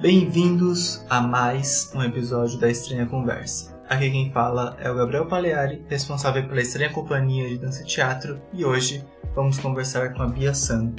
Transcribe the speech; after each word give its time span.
Bem-vindos 0.00 1.02
a 1.08 1.22
mais 1.22 1.90
um 1.94 2.02
episódio 2.02 2.58
da 2.58 2.68
Estranha 2.68 3.06
Conversa. 3.06 3.74
Aqui 3.88 4.10
quem 4.10 4.30
fala 4.30 4.76
é 4.78 4.90
o 4.90 4.94
Gabriel 4.94 5.24
Paleari, 5.26 5.82
responsável 5.88 6.46
pela 6.46 6.60
Estranha 6.60 6.92
Companhia 6.92 7.48
de 7.48 7.56
Dança 7.56 7.82
e 7.82 7.86
Teatro, 7.86 8.38
e 8.52 8.62
hoje 8.62 9.02
vamos 9.34 9.58
conversar 9.58 10.12
com 10.12 10.22
a 10.22 10.28
Bia 10.28 10.52
San. 10.52 10.92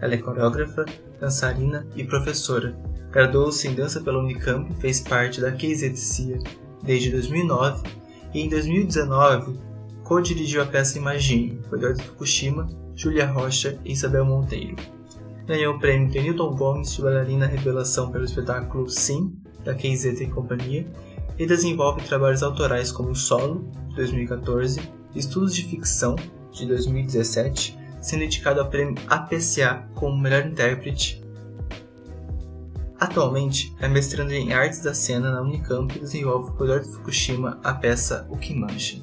Ela 0.00 0.14
é 0.14 0.18
coreógrafa, 0.18 0.84
dançarina 1.20 1.84
e 1.96 2.04
professora. 2.04 2.78
Graduou-se 3.10 3.66
em 3.66 3.74
dança 3.74 4.00
pela 4.00 4.20
Unicamp, 4.20 4.72
fez 4.80 5.00
parte 5.00 5.40
da 5.40 5.50
KZTC 5.50 6.38
desde 6.84 7.10
2009 7.10 7.82
e 8.32 8.42
em 8.42 8.48
2019 8.48 9.58
co-dirigiu 10.04 10.62
a 10.62 10.66
peça 10.66 10.98
Imagine, 10.98 11.60
com 11.68 11.74
Eduardo 11.74 12.00
Fukushima, 12.00 12.68
Julia 12.94 13.26
Rocha 13.26 13.76
e 13.84 13.90
Isabel 13.90 14.24
Monteiro. 14.24 14.76
Ganhou 15.46 15.76
o 15.76 15.78
prêmio 15.78 16.08
de 16.08 16.20
Newton 16.20 16.56
Gomes 16.56 16.92
de 16.92 17.02
bailarina 17.02 17.46
revelação 17.46 18.10
pelo 18.10 18.24
espetáculo 18.24 18.90
Sim, 18.90 19.32
da 19.64 19.74
KZ 19.74 20.20
e 20.20 20.26
Companhia, 20.26 20.84
e 21.38 21.46
desenvolve 21.46 22.02
trabalhos 22.02 22.42
autorais 22.42 22.90
como 22.90 23.14
Solo, 23.14 23.70
de 23.90 23.94
2014, 23.94 24.80
Estudos 25.14 25.54
de 25.54 25.62
Ficção, 25.62 26.16
de 26.50 26.66
2017, 26.66 27.78
sendo 28.00 28.24
indicado 28.24 28.60
ao 28.60 28.68
prêmio 28.68 28.96
APCA 29.06 29.88
como 29.94 30.20
melhor 30.20 30.44
intérprete. 30.44 31.22
Atualmente 32.98 33.72
é 33.78 33.86
mestrando 33.86 34.32
em 34.32 34.52
Artes 34.52 34.82
da 34.82 34.94
Cena 34.94 35.30
na 35.30 35.42
Unicamp 35.42 35.94
e 35.96 36.00
desenvolve 36.00 36.52
com 36.56 36.64
Eduardo 36.64 36.88
Fukushima 36.88 37.60
a 37.62 37.72
peça 37.72 38.26
O 38.30 38.36
Que 38.36 38.52
Mancha. 38.52 39.00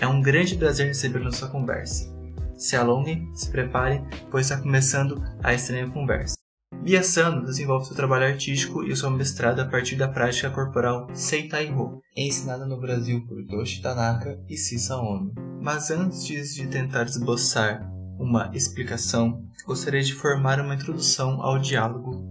É 0.00 0.06
um 0.06 0.22
grande 0.22 0.56
prazer 0.56 0.86
receber 0.86 1.18
nossa 1.18 1.46
conversa. 1.48 2.15
Se 2.56 2.74
alonguem, 2.74 3.30
se 3.34 3.50
preparem, 3.50 4.02
pois 4.30 4.46
está 4.46 4.60
começando 4.60 5.22
a 5.42 5.52
estranha 5.52 5.90
conversa. 5.90 6.36
Bia 6.82 7.02
Sano 7.02 7.44
desenvolve 7.44 7.86
seu 7.86 7.96
trabalho 7.96 8.26
artístico 8.26 8.82
e 8.82 8.96
sua 8.96 9.10
mestrado 9.10 9.60
a 9.60 9.66
partir 9.66 9.96
da 9.96 10.08
prática 10.08 10.50
corporal 10.50 11.08
Seitai-Ho, 11.14 12.00
ensinada 12.16 12.64
no 12.64 12.80
Brasil 12.80 13.26
por 13.26 13.44
Toshi 13.46 13.82
Tanaka 13.82 14.40
e 14.48 14.56
Sisa 14.56 14.96
Ono. 14.96 15.34
Mas 15.60 15.90
antes 15.90 16.54
de 16.54 16.66
tentar 16.68 17.04
esboçar 17.04 17.90
uma 18.18 18.50
explicação, 18.54 19.44
gostaria 19.66 20.02
de 20.02 20.14
formar 20.14 20.60
uma 20.60 20.74
introdução 20.74 21.42
ao 21.42 21.58
diálogo, 21.58 22.24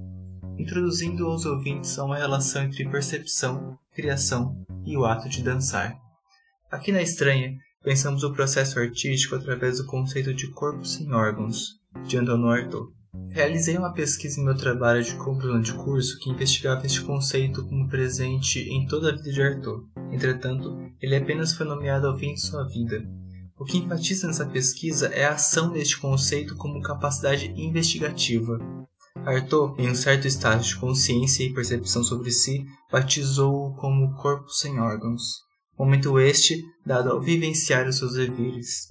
introduzindo 0.57 1.27
aos 1.27 1.45
ouvintes 1.45 1.99
a 1.99 2.05
uma 2.05 2.17
relação 2.17 2.63
entre 2.63 2.89
percepção, 2.89 3.77
criação 3.93 4.65
e 4.85 4.97
o 4.97 5.05
ato 5.05 5.29
de 5.29 5.43
dançar. 5.43 5.95
Aqui 6.71 6.91
na 6.91 7.01
Estranha, 7.01 7.57
pensamos 7.85 8.23
o 8.23 8.33
processo 8.33 8.79
artístico 8.79 9.35
através 9.35 9.77
do 9.77 9.85
conceito 9.85 10.33
de 10.33 10.47
corpo 10.47 10.83
sem 10.83 11.13
órgãos, 11.13 11.79
de 12.07 12.17
Antonio 12.17 12.47
Artaud. 12.47 12.91
Realizei 13.29 13.77
uma 13.77 13.93
pesquisa 13.93 14.41
em 14.41 14.43
meu 14.43 14.57
trabalho 14.57 15.03
de 15.03 15.13
conclusão 15.13 15.61
de 15.61 15.71
curso 15.73 16.17
que 16.19 16.31
investigava 16.31 16.83
este 16.83 17.01
conceito 17.01 17.63
como 17.63 17.87
presente 17.87 18.59
em 18.59 18.87
toda 18.87 19.09
a 19.09 19.15
vida 19.15 19.31
de 19.31 19.41
Artaud. 19.41 19.85
Entretanto, 20.11 20.75
ele 20.99 21.15
apenas 21.15 21.53
foi 21.53 21.67
nomeado 21.67 22.07
ao 22.07 22.17
fim 22.17 22.33
de 22.33 22.41
sua 22.41 22.67
vida. 22.67 23.05
O 23.55 23.63
que 23.63 23.77
enfatiza 23.77 24.25
nessa 24.25 24.47
pesquisa 24.47 25.07
é 25.09 25.25
a 25.25 25.33
ação 25.33 25.71
deste 25.71 25.99
conceito 25.99 26.55
como 26.55 26.81
capacidade 26.81 27.53
investigativa. 27.55 28.57
Artaud, 29.23 29.79
em 29.79 29.91
um 29.91 29.95
certo 29.95 30.25
estágio 30.25 30.73
de 30.73 30.79
consciência 30.79 31.43
e 31.43 31.53
percepção 31.53 32.03
sobre 32.03 32.31
si, 32.31 32.65
batizou-o 32.91 33.75
como 33.75 34.15
corpo 34.15 34.49
sem 34.49 34.79
órgãos 34.79 35.44
momento 35.77 36.19
este 36.19 36.63
dado 36.85 37.11
ao 37.11 37.21
vivenciar 37.21 37.87
os 37.87 37.97
seus 37.97 38.13
devires. 38.13 38.87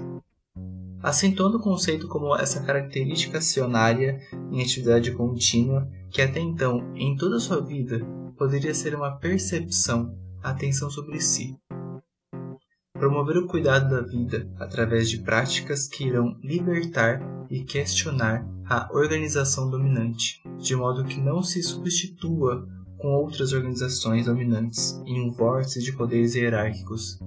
Acentuando 1.03 1.59
o 1.59 1.63
conceito 1.63 2.09
como 2.09 2.35
essa 2.35 2.63
característica 2.63 3.39
acionária 3.39 4.21
em 4.51 4.63
atividade 4.63 5.13
contínua, 5.13 5.87
que 6.11 6.23
até 6.23 6.41
então, 6.41 6.95
em 6.95 7.15
toda 7.17 7.37
a 7.37 7.41
sua 7.41 7.61
vida, 7.61 8.01
poderia 8.39 8.75
ser 8.75 8.95
uma 8.95 9.17
percepção, 9.17 10.17
atenção 10.43 10.91
sobre 10.91 11.21
si. 11.21 11.57
Promover 12.95 13.37
o 13.37 13.47
cuidado 13.47 13.91
da 13.91 14.01
vida 14.01 14.49
através 14.59 15.11
de 15.11 15.19
práticas 15.19 15.87
que 15.87 16.05
irão 16.05 16.39
libertar 16.43 17.21
e 17.51 17.63
questionar 17.63 18.47
a 18.67 18.89
organização 18.93 19.69
dominante, 19.69 20.43
de 20.59 20.75
modo 20.75 21.05
que 21.05 21.21
não 21.21 21.43
se 21.43 21.63
substitua 21.63 22.67
com 23.05 23.13
outras 23.13 23.53
organizações 23.53 24.25
dominantes 24.25 24.99
em 25.05 25.21
um 25.21 25.31
vórtice 25.31 25.79
de 25.83 25.93
poderes 25.93 26.35
hierárquicos, 26.35 27.19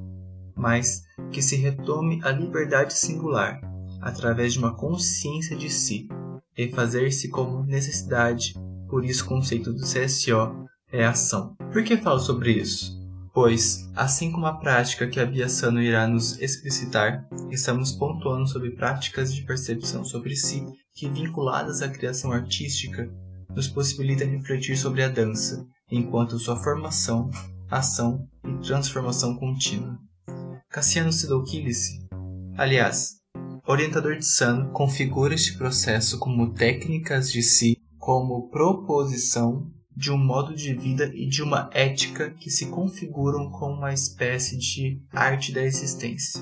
mas 0.55 1.03
que 1.31 1.39
se 1.39 1.55
retome 1.55 2.19
a 2.23 2.31
liberdade 2.31 2.97
singular 2.97 3.61
através 4.01 4.53
de 4.53 4.59
uma 4.59 4.73
consciência 4.73 5.55
de 5.55 5.69
si, 5.69 6.09
e 6.57 6.67
fazer-se 6.71 7.29
como 7.29 7.63
necessidade, 7.63 8.55
por 8.89 9.05
isso 9.05 9.23
o 9.23 9.27
conceito 9.27 9.71
do 9.71 9.83
CSO 9.83 10.65
é 10.91 11.05
ação. 11.05 11.55
Por 11.71 11.83
que 11.83 11.95
falo 11.95 12.19
sobre 12.19 12.53
isso? 12.53 12.97
Pois, 13.31 13.87
assim 13.95 14.31
como 14.31 14.47
a 14.47 14.57
prática 14.57 15.05
que 15.05 15.19
a 15.19 15.27
Bia 15.27 15.47
Sano 15.47 15.79
irá 15.79 16.07
nos 16.07 16.41
explicitar, 16.41 17.29
estamos 17.51 17.91
pontuando 17.91 18.47
sobre 18.47 18.71
práticas 18.71 19.31
de 19.31 19.43
percepção 19.43 20.03
sobre 20.03 20.35
si 20.35 20.65
que, 20.95 21.07
vinculadas 21.07 21.83
à 21.83 21.87
criação 21.87 22.31
artística, 22.31 23.07
nos 23.55 23.67
possibilita 23.67 24.25
refletir 24.25 24.77
sobre 24.77 25.03
a 25.03 25.09
dança, 25.09 25.65
enquanto 25.91 26.39
sua 26.39 26.55
formação, 26.55 27.29
ação 27.69 28.27
e 28.45 28.61
transformação 28.61 29.35
contínua. 29.35 29.97
Cassiano 30.69 31.11
Sidoukilis, 31.11 31.99
aliás, 32.57 33.15
orientador 33.65 34.17
de 34.17 34.25
Sun, 34.25 34.69
configura 34.71 35.33
este 35.33 35.57
processo 35.57 36.19
como 36.19 36.53
técnicas 36.53 37.31
de 37.31 37.41
si, 37.41 37.77
como 37.97 38.49
proposição 38.49 39.71
de 39.95 40.11
um 40.11 40.17
modo 40.17 40.53
de 40.53 40.75
vida 40.75 41.11
e 41.15 41.27
de 41.27 41.41
uma 41.41 41.69
ética 41.73 42.29
que 42.29 42.51
se 42.51 42.67
configuram 42.67 43.49
como 43.49 43.77
uma 43.77 43.91
espécie 43.91 44.55
de 44.55 45.01
arte 45.11 45.51
da 45.51 45.63
existência. 45.63 46.39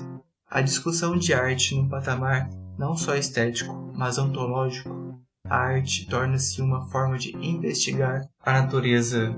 A 0.48 0.60
discussão 0.60 1.16
de 1.16 1.32
arte 1.32 1.74
no 1.74 1.88
patamar 1.88 2.50
não 2.78 2.94
só 2.94 3.16
estético, 3.16 3.72
mas 3.96 4.18
ontológico, 4.18 4.90
a 5.48 5.56
arte 5.56 6.06
torna-se 6.06 6.60
uma 6.60 6.88
forma 6.88 7.18
de 7.18 7.36
investigar 7.36 8.22
a 8.42 8.60
natureza 8.62 9.34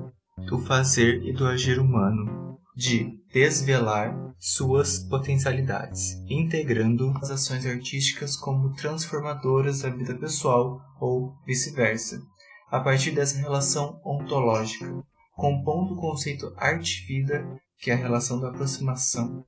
do 0.47 0.59
fazer 0.59 1.23
e 1.23 1.33
do 1.33 1.47
agir 1.47 1.79
humano, 1.79 2.59
de 2.77 3.19
desvelar 3.33 4.15
suas 4.39 5.01
potencialidades, 5.01 6.15
integrando 6.29 7.13
as 7.21 7.31
ações 7.31 7.67
artísticas 7.67 8.37
como 8.37 8.73
transformadoras 8.75 9.81
da 9.81 9.91
vida 9.91 10.15
pessoal 10.15 10.81
ou 11.01 11.35
vice-versa, 11.45 12.23
a 12.71 12.81
partir 12.81 13.11
dessa 13.11 13.39
relação 13.39 14.01
ontológica, 14.05 15.03
compondo 15.35 15.95
o 15.95 15.97
conceito 15.97 16.53
arte-vida, 16.57 17.45
que 17.79 17.91
é 17.91 17.95
a 17.95 17.99
relação 17.99 18.41
da 18.41 18.49
aproximação. 18.49 19.45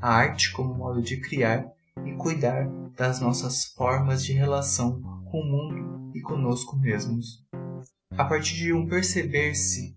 A 0.00 0.10
arte 0.14 0.52
como 0.52 0.74
modo 0.74 1.02
de 1.02 1.20
criar 1.20 1.66
e 2.04 2.12
cuidar 2.12 2.68
das 2.96 3.20
nossas 3.20 3.64
formas 3.64 4.24
de 4.24 4.32
relação 4.32 5.00
com 5.34 5.40
o 5.40 5.44
mundo 5.44 6.12
e 6.14 6.20
conosco 6.20 6.76
mesmos. 6.76 7.44
A 8.16 8.24
partir 8.24 8.54
de 8.54 8.72
um 8.72 8.86
perceber-se 8.86 9.96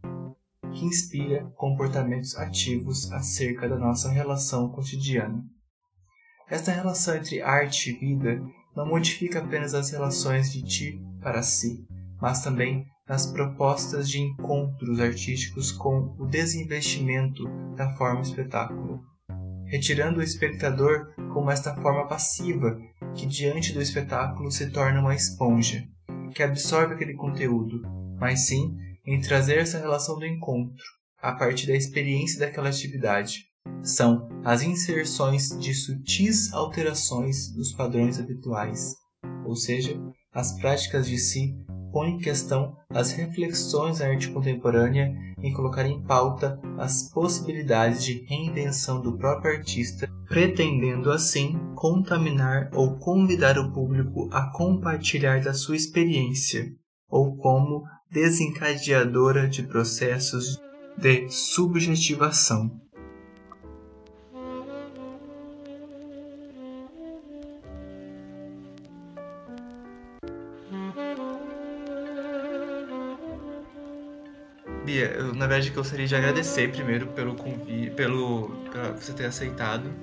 que 0.74 0.84
inspira 0.84 1.46
comportamentos 1.56 2.36
ativos 2.36 3.12
acerca 3.12 3.70
da 3.70 3.78
nossa 3.78 4.10
relação 4.10 4.68
cotidiana. 4.70 5.46
Esta 6.50 6.72
relação 6.72 7.16
entre 7.16 7.40
arte 7.40 7.92
e 7.92 7.94
vida 7.94 8.42
não 8.76 8.88
modifica 8.88 9.38
apenas 9.38 9.76
as 9.76 9.92
relações 9.92 10.52
de 10.52 10.64
ti 10.64 11.00
para 11.22 11.44
si, 11.44 11.86
mas 12.20 12.44
também 12.44 12.88
nas 13.08 13.28
propostas 13.28 14.10
de 14.10 14.20
encontros 14.20 15.00
artísticos 15.00 15.72
com 15.72 16.16
o 16.18 16.26
desinvestimento 16.26 17.48
da 17.76 17.96
forma 17.96 18.22
espetáculo, 18.22 19.04
retirando 19.68 20.20
o 20.20 20.24
espectador 20.24 21.14
como 21.32 21.52
esta 21.52 21.76
forma 21.76 22.08
passiva 22.08 22.76
que 23.16 23.26
diante 23.26 23.74
do 23.74 23.82
espetáculo 23.82 24.52
se 24.52 24.70
torna 24.72 25.00
uma 25.00 25.16
esponja, 25.16 25.88
que 26.34 26.44
absorve 26.44 26.94
aquele 26.94 27.14
conteúdo, 27.14 27.82
mas 28.20 28.48
sim 28.48 28.76
em 29.06 29.20
trazer 29.20 29.60
essa 29.60 29.80
relação 29.80 30.20
do 30.20 30.26
encontro, 30.26 30.84
a 31.22 31.32
partir 31.34 31.68
da 31.68 31.76
experiência 31.76 32.40
daquela 32.40 32.70
atividade. 32.70 33.46
São 33.82 34.28
as 34.44 34.62
inserções 34.62 35.50
de 35.60 35.74
sutis 35.74 36.52
alterações 36.54 37.52
dos 37.54 37.72
padrões 37.72 38.20
habituais, 38.20 38.96
ou 39.46 39.56
seja, 39.56 40.00
as 40.34 40.52
práticas 40.60 41.08
de 41.08 41.18
si 41.18 41.56
põem 41.98 42.12
em 42.12 42.18
questão 42.20 42.78
as 42.92 43.12
reflexões 43.14 43.98
da 43.98 44.06
arte 44.06 44.30
contemporânea 44.30 45.12
em 45.42 45.52
colocar 45.52 45.84
em 45.84 46.00
pauta 46.04 46.60
as 46.78 47.12
possibilidades 47.12 48.04
de 48.04 48.24
reinvenção 48.28 49.02
do 49.02 49.18
próprio 49.18 49.58
artista, 49.58 50.08
pretendendo 50.28 51.12
assim 51.12 51.58
contaminar 51.74 52.70
ou 52.76 53.00
convidar 53.00 53.58
o 53.58 53.72
público 53.72 54.30
a 54.32 54.52
compartilhar 54.52 55.42
da 55.42 55.56
sua 55.56 55.76
experiência, 55.76 56.72
ou 57.10 57.36
como 57.36 57.84
desencadeadora 58.12 59.48
de 59.48 59.64
processos 59.64 60.62
de 61.00 61.28
subjetivação. 61.30 62.80
Bia, 74.98 75.12
eu, 75.12 75.34
na 75.36 75.46
verdade 75.46 75.70
gostaria 75.70 76.08
de 76.08 76.16
agradecer 76.16 76.72
primeiro 76.72 77.06
pelo 77.08 77.36
convite, 77.36 77.92
pelo 77.92 78.48
você 78.96 79.14
ter 79.14 79.26
aceitado 79.26 79.94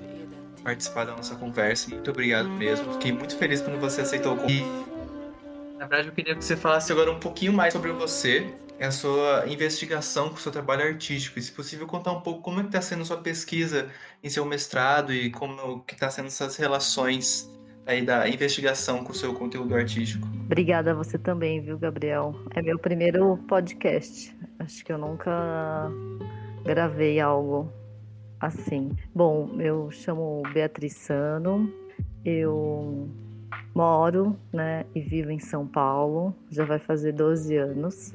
participar 0.63 1.05
da 1.05 1.15
nossa 1.15 1.35
conversa. 1.35 1.89
Muito 1.89 2.09
obrigado 2.09 2.49
mesmo. 2.49 2.93
Fiquei 2.93 3.11
muito 3.11 3.37
feliz 3.37 3.61
quando 3.61 3.79
você 3.79 4.01
aceitou 4.01 4.33
o 4.33 4.37
convite. 4.37 4.65
Na 5.77 5.85
verdade, 5.85 6.07
eu 6.07 6.13
queria 6.13 6.33
que 6.33 6.43
você 6.43 6.55
falasse 6.55 6.91
agora 6.91 7.11
um 7.11 7.19
pouquinho 7.19 7.53
mais 7.53 7.73
sobre 7.73 7.91
você, 7.91 8.51
a 8.79 8.89
sua 8.89 9.43
investigação 9.47 10.29
com 10.29 10.35
o 10.35 10.39
seu 10.39 10.51
trabalho 10.51 10.83
artístico. 10.83 11.37
E, 11.37 11.41
se 11.41 11.51
possível, 11.51 11.85
contar 11.85 12.13
um 12.13 12.21
pouco 12.21 12.41
como 12.41 12.61
é 12.61 12.63
que 12.63 12.69
está 12.69 12.81
sendo 12.81 13.05
sua 13.05 13.17
pesquisa 13.17 13.89
em 14.23 14.29
seu 14.29 14.45
mestrado 14.45 15.13
e 15.13 15.29
como 15.29 15.81
que 15.81 15.93
está 15.93 16.09
sendo 16.09 16.27
essas 16.27 16.55
relações 16.55 17.47
aí 17.85 18.01
da 18.01 18.27
investigação 18.27 19.03
com 19.03 19.11
o 19.11 19.15
seu 19.15 19.33
conteúdo 19.33 19.75
artístico. 19.75 20.27
Obrigada 20.45 20.91
a 20.91 20.93
você 20.93 21.17
também, 21.17 21.61
viu, 21.61 21.77
Gabriel? 21.77 22.35
É 22.55 22.61
meu 22.61 22.77
primeiro 22.77 23.37
podcast. 23.47 24.35
Acho 24.59 24.83
que 24.83 24.91
eu 24.91 24.97
nunca 24.97 25.91
gravei 26.63 27.19
algo 27.19 27.71
assim. 28.39 28.91
Bom, 29.13 29.59
eu 29.59 29.89
chamo 29.91 30.43
Beatriz 30.53 30.93
Sano, 30.93 31.71
eu 32.23 33.09
moro, 33.73 34.37
né, 34.53 34.85
e 34.95 35.01
vivo 35.01 35.31
em 35.31 35.39
São 35.39 35.67
Paulo, 35.67 36.33
já 36.49 36.63
vai 36.63 36.79
fazer 36.79 37.11
12 37.11 37.55
anos. 37.55 38.13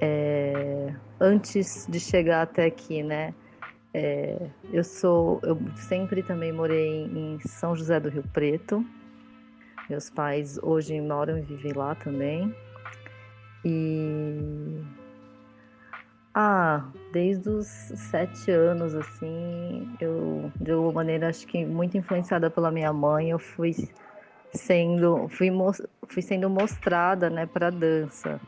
É, 0.00 0.94
antes 1.20 1.86
de 1.88 2.00
chegar 2.00 2.42
até 2.42 2.66
aqui, 2.66 3.02
né, 3.02 3.34
é, 3.94 4.48
eu 4.72 4.82
sou, 4.82 5.38
eu 5.42 5.58
sempre 5.76 6.22
também 6.22 6.50
morei 6.50 7.04
em 7.04 7.38
São 7.40 7.76
José 7.76 8.00
do 8.00 8.08
Rio 8.08 8.24
Preto. 8.32 8.84
Meus 9.88 10.08
pais 10.08 10.58
hoje 10.62 10.98
moram 11.00 11.36
e 11.38 11.42
vivem 11.42 11.72
lá 11.72 11.94
também. 11.94 12.54
E 13.64 14.80
ah, 16.34 16.88
desde 17.12 17.50
os 17.50 17.66
sete 17.66 18.50
anos, 18.50 18.94
assim, 18.94 19.94
eu 20.00 20.50
de 20.58 20.72
alguma 20.72 20.92
maneira 20.92 21.28
acho 21.28 21.46
que 21.46 21.64
muito 21.66 21.98
influenciada 21.98 22.50
pela 22.50 22.70
minha 22.70 22.92
mãe, 22.92 23.30
eu 23.30 23.38
fui 23.38 23.74
sendo, 24.54 25.28
fui, 25.28 25.50
fui 26.08 26.22
sendo 26.22 26.48
mostrada, 26.48 27.28
né, 27.28 27.44
para 27.44 27.68
dança. 27.70 28.40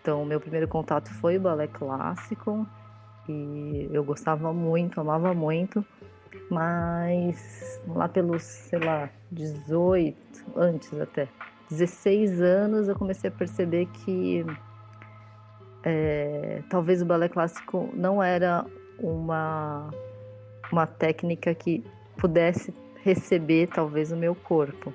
Então, 0.00 0.24
meu 0.24 0.40
primeiro 0.40 0.68
contato 0.68 1.12
foi 1.14 1.36
o 1.36 1.40
balé 1.40 1.66
clássico 1.66 2.64
e 3.28 3.88
eu 3.92 4.02
gostava 4.02 4.52
muito, 4.52 5.00
amava 5.00 5.34
muito, 5.34 5.84
mas 6.50 7.82
lá 7.86 8.08
pelos, 8.08 8.42
sei 8.42 8.78
lá, 8.78 9.10
18, 9.30 10.16
antes 10.56 11.00
até, 11.00 11.28
16 11.70 12.40
anos 12.40 12.88
eu 12.88 12.96
comecei 12.96 13.28
a 13.28 13.32
perceber 13.32 13.86
que 13.86 14.44
é, 15.82 16.62
talvez 16.68 17.02
o 17.02 17.06
balé 17.06 17.28
clássico 17.28 17.90
não 17.94 18.22
era 18.22 18.64
uma, 18.98 19.90
uma 20.72 20.86
técnica 20.86 21.54
que 21.54 21.84
pudesse 22.16 22.74
receber 23.02 23.68
talvez 23.68 24.10
o 24.10 24.16
meu 24.16 24.34
corpo. 24.34 24.92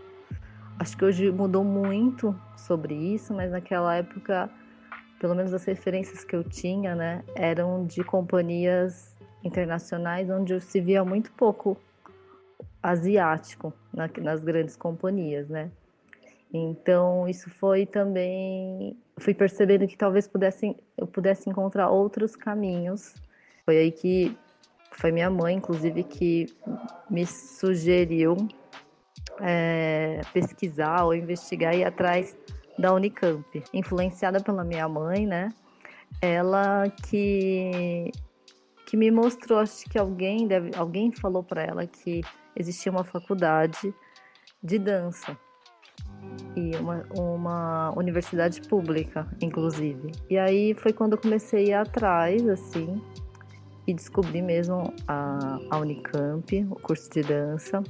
Acho 0.77 0.97
que 0.97 1.05
hoje 1.05 1.31
mudou 1.31 1.63
muito 1.63 2.35
sobre 2.57 2.93
isso, 2.93 3.33
mas 3.33 3.51
naquela 3.51 3.95
época 3.95 4.49
pelo 5.23 5.35
menos 5.35 5.53
as 5.53 5.63
referências 5.63 6.25
que 6.25 6.35
eu 6.35 6.43
tinha, 6.43 6.93
né, 6.93 7.23
eram 7.33 7.85
de 7.85 8.03
companhias 8.03 9.15
internacionais 9.41 10.29
onde 10.29 10.59
se 10.59 10.81
via 10.81 11.05
muito 11.05 11.31
pouco 11.31 11.77
asiático 12.83 13.73
na, 13.93 14.09
nas 14.17 14.43
grandes 14.43 14.75
companhias, 14.75 15.47
né? 15.47 15.71
Então 16.53 17.25
isso 17.25 17.49
foi 17.49 17.85
também, 17.85 18.97
fui 19.17 19.33
percebendo 19.33 19.87
que 19.87 19.95
talvez 19.95 20.27
pudesse, 20.27 20.75
eu 20.97 21.07
pudesse 21.07 21.49
encontrar 21.49 21.89
outros 21.89 22.35
caminhos. 22.35 23.15
Foi 23.63 23.77
aí 23.77 23.93
que 23.93 24.37
foi 24.91 25.13
minha 25.13 25.29
mãe, 25.29 25.55
inclusive, 25.55 26.03
que 26.03 26.47
me 27.09 27.25
sugeriu 27.25 28.35
é, 29.39 30.19
pesquisar 30.33 31.05
ou 31.05 31.15
investigar 31.15 31.73
e 31.73 31.85
atrás 31.85 32.35
da 32.77 32.93
Unicamp, 32.93 33.63
influenciada 33.73 34.39
pela 34.41 34.63
minha 34.63 34.87
mãe, 34.87 35.25
né? 35.25 35.49
Ela 36.21 36.89
que 36.89 38.11
que 38.85 38.97
me 38.97 39.09
mostrou, 39.09 39.57
acho 39.57 39.89
que 39.89 39.97
alguém 39.97 40.47
deve, 40.47 40.69
alguém 40.75 41.11
falou 41.11 41.43
para 41.43 41.63
ela 41.63 41.87
que 41.87 42.21
existia 42.55 42.91
uma 42.91 43.03
faculdade 43.03 43.91
de 44.61 44.77
dança 44.77 45.35
e 46.55 46.75
uma, 46.77 47.03
uma 47.17 47.93
universidade 47.97 48.61
pública, 48.61 49.27
inclusive. 49.41 50.11
E 50.29 50.37
aí 50.37 50.75
foi 50.75 50.93
quando 50.93 51.13
eu 51.13 51.17
comecei 51.17 51.65
a 51.65 51.67
ir 51.67 51.73
atrás, 51.73 52.47
assim, 52.47 53.01
e 53.87 53.93
descobri 53.93 54.41
mesmo 54.41 54.93
a, 55.07 55.59
a 55.71 55.77
Unicamp, 55.79 56.67
o 56.69 56.75
curso 56.75 57.09
de 57.09 57.21
dança. 57.21 57.83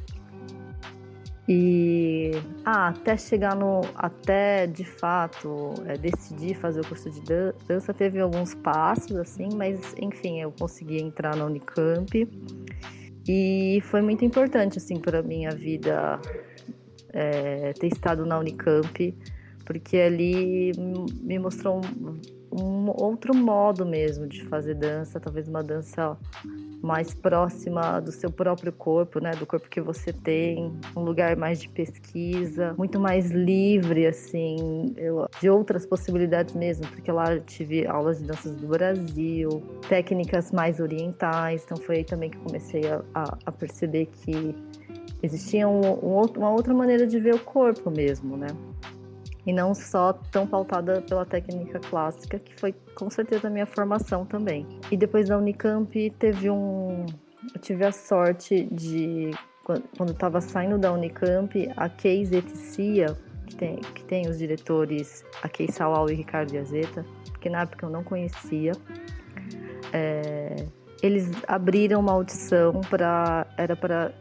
E 1.48 2.31
ah, 2.63 2.90
até 2.90 3.18
chegar 3.18 3.56
no. 3.56 3.81
Até 3.95 4.66
de 4.66 4.86
fato 4.86 5.74
é, 5.86 5.98
decidir 5.98 6.56
fazer 6.56 6.80
o 6.81 6.88
curso 6.88 7.10
de 7.10 7.22
dança, 7.68 7.94
teve 7.94 8.19
alguns 8.19 8.54
passos, 8.56 9.16
assim, 9.18 9.50
mas 9.56 9.94
enfim, 10.00 10.40
eu 10.40 10.54
consegui 10.57 11.01
entrar 11.01 11.36
na 11.36 11.45
Unicamp. 11.45 12.28
E 13.28 13.81
foi 13.84 14.01
muito 14.01 14.24
importante, 14.24 14.78
assim, 14.78 15.00
para 15.00 15.22
minha 15.22 15.51
vida 15.51 16.19
é, 17.13 17.74
ter 17.74 17.88
estado 17.88 18.25
na 18.25 18.39
Unicamp, 18.39 19.16
porque 19.65 19.98
ali 19.98 20.71
me 21.21 21.39
mostrou 21.39 21.81
um, 21.81 22.62
um 22.62 22.89
outro 22.89 23.36
modo 23.36 23.86
mesmo 23.86 24.27
de 24.27 24.44
fazer 24.45 24.75
dança, 24.75 25.19
talvez 25.19 25.48
uma 25.48 25.63
dança 25.63 26.18
mais 26.83 27.13
próxima 27.13 28.01
do 28.01 28.12
seu 28.12 28.30
próprio 28.30 28.71
corpo, 28.74 29.19
né, 29.19 29.31
do 29.31 29.45
corpo 29.45 29.69
que 29.69 29.80
você 29.80 30.12
tem, 30.12 30.74
um 30.95 31.00
lugar 31.00 31.38
mais 31.38 31.62
de 31.62 31.69
pesquisa, 31.69 32.75
muito 32.77 33.00
mais 33.00 33.31
livre 33.31 34.06
assim, 34.06 34.94
eu, 34.98 35.25
de 35.39 35.50
outras 35.50 35.86
possibilidades 35.86 36.54
mesmo, 36.54 36.86
porque 36.88 37.10
lá 37.10 37.33
eu 37.33 37.42
tive 37.42 37.88
aulas 37.88 38.19
de 38.19 38.25
danças 38.25 38.54
do 38.57 38.68
Brasil, 38.68 39.63
técnicas 39.88 40.51
mais 40.51 40.81
orientais, 40.81 41.63
então 41.63 41.77
foi 41.77 41.98
aí 41.98 42.04
também 42.04 42.30
que 42.30 42.38
comecei 42.38 42.86
a, 42.92 43.01
a, 43.15 43.38
a 43.45 43.51
perceber 43.51 44.07
que 44.07 44.54
existia 45.24 45.65
um, 45.69 45.80
um, 45.80 46.21
uma 46.36 46.51
outra 46.51 46.74
maneira 46.74 47.07
de 47.07 47.18
ver 47.18 47.33
o 47.33 47.39
corpo 47.39 47.89
mesmo, 47.89 48.36
né? 48.36 48.48
E 49.45 49.51
não 49.51 49.74
só 49.74 50.13
tão 50.13 50.48
pautada 50.48 51.01
pela 51.01 51.25
técnica 51.25 51.80
clássica, 51.80 52.40
que 52.40 52.56
foi 52.56 52.74
com 52.95 53.10
certeza 53.10 53.48
a 53.48 53.51
minha 53.51 53.66
formação 53.66 54.25
também. 54.25 54.68
E 54.91 54.98
depois 54.98 55.27
da 55.27 55.38
Unicamp 55.38 56.10
teve 56.12 56.50
um. 56.50 57.06
Eu 57.53 57.62
tive 57.62 57.86
a 57.86 57.91
sorte 57.91 58.63
de. 58.72 59.32
Quando 59.63 60.12
estava 60.12 60.41
saindo 60.41 60.77
da 60.77 60.91
Unicamp, 60.91 61.72
a 61.77 61.88
Kei 61.88 62.25
Zeticia, 62.25 63.18
que 63.46 63.56
tem, 63.56 63.77
que 63.77 64.03
tem 64.03 64.27
os 64.27 64.38
diretores, 64.38 65.24
a 65.41 65.48
Kei 65.48 65.70
Sawal 65.70 66.10
e 66.10 66.15
Ricardo 66.15 66.53
Yazeta, 66.53 67.06
que 67.39 67.50
na 67.50 67.62
época 67.62 67.86
eu 67.86 67.89
não 67.89 68.03
conhecia, 68.03 68.74
é, 69.94 70.65
eles 71.01 71.32
abriram 71.48 72.00
uma 72.00 72.13
audição 72.13 72.82
para. 72.89 73.48
Era 73.58 73.75
para 73.75 74.13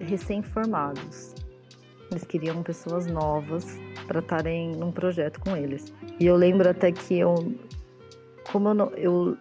recém-formados. 0.00 1.35
Eles 2.10 2.24
queriam 2.24 2.62
pessoas 2.62 3.06
novas 3.06 3.78
para 4.06 4.20
estarem 4.20 4.72
num 4.76 4.92
projeto 4.92 5.40
com 5.40 5.56
eles. 5.56 5.92
E 6.20 6.26
eu 6.26 6.36
lembro 6.36 6.68
até 6.68 6.92
que 6.92 7.18
eu, 7.18 7.34
como 8.50 8.68
eu, 8.68 8.74
não, 8.74 8.90
eu 8.90 9.36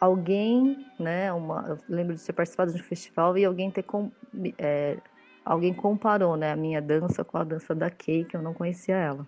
alguém, 0.00 0.86
né, 0.98 1.32
uma, 1.32 1.64
eu 1.68 1.78
lembro 1.88 2.14
de 2.14 2.24
ter 2.24 2.32
participado 2.32 2.72
de 2.72 2.80
um 2.80 2.84
festival 2.84 3.36
e 3.36 3.44
alguém 3.44 3.70
ter 3.70 3.82
com, 3.82 4.10
é, 4.58 4.98
alguém 5.44 5.74
comparou, 5.74 6.36
né, 6.36 6.52
a 6.52 6.56
minha 6.56 6.80
dança 6.80 7.24
com 7.24 7.38
a 7.38 7.44
dança 7.44 7.74
da 7.74 7.90
Kay, 7.90 8.24
que 8.24 8.36
eu 8.36 8.42
não 8.42 8.54
conhecia 8.54 8.96
ela. 8.96 9.26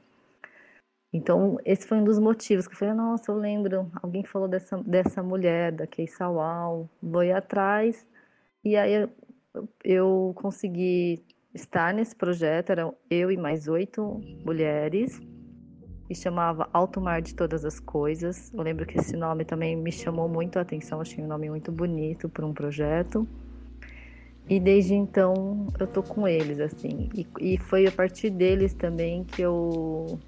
Então, 1.12 1.58
esse 1.64 1.86
foi 1.88 1.98
um 1.98 2.04
dos 2.04 2.20
motivos 2.20 2.68
que 2.68 2.74
eu 2.74 2.78
falei, 2.78 2.94
nossa, 2.94 3.32
eu 3.32 3.36
lembro, 3.36 3.90
alguém 4.00 4.24
falou 4.24 4.46
dessa, 4.46 4.76
dessa 4.78 5.22
mulher, 5.22 5.72
da 5.72 5.86
Kay 5.86 6.06
Sawal, 6.06 6.88
vou 7.02 7.24
ir 7.24 7.32
atrás, 7.32 8.06
e 8.64 8.76
aí 8.76 8.92
eu, 8.94 9.10
eu 9.82 10.32
consegui 10.36 11.24
estar 11.54 11.92
nesse 11.92 12.14
projeto, 12.14 12.70
eram 12.70 12.94
eu 13.08 13.30
e 13.30 13.36
mais 13.36 13.68
oito 13.68 14.20
mulheres, 14.44 15.20
e 16.08 16.14
chamava 16.14 16.68
Alto 16.72 17.00
Mar 17.00 17.22
de 17.22 17.34
Todas 17.34 17.64
as 17.64 17.78
Coisas. 17.78 18.52
Eu 18.52 18.62
lembro 18.62 18.84
que 18.84 18.98
esse 18.98 19.16
nome 19.16 19.44
também 19.44 19.76
me 19.76 19.92
chamou 19.92 20.28
muito 20.28 20.58
a 20.58 20.62
atenção, 20.62 21.00
achei 21.00 21.22
um 21.22 21.28
nome 21.28 21.48
muito 21.48 21.70
bonito 21.70 22.28
para 22.28 22.44
um 22.44 22.52
projeto. 22.52 23.28
E 24.48 24.58
desde 24.58 24.94
então 24.94 25.68
eu 25.78 25.86
tô 25.86 26.02
com 26.02 26.26
eles, 26.26 26.58
assim. 26.58 27.08
E, 27.14 27.54
e 27.54 27.58
foi 27.58 27.86
a 27.86 27.92
partir 27.92 28.30
deles 28.30 28.74
também 28.74 29.22
que 29.22 29.40
eu 29.40 30.18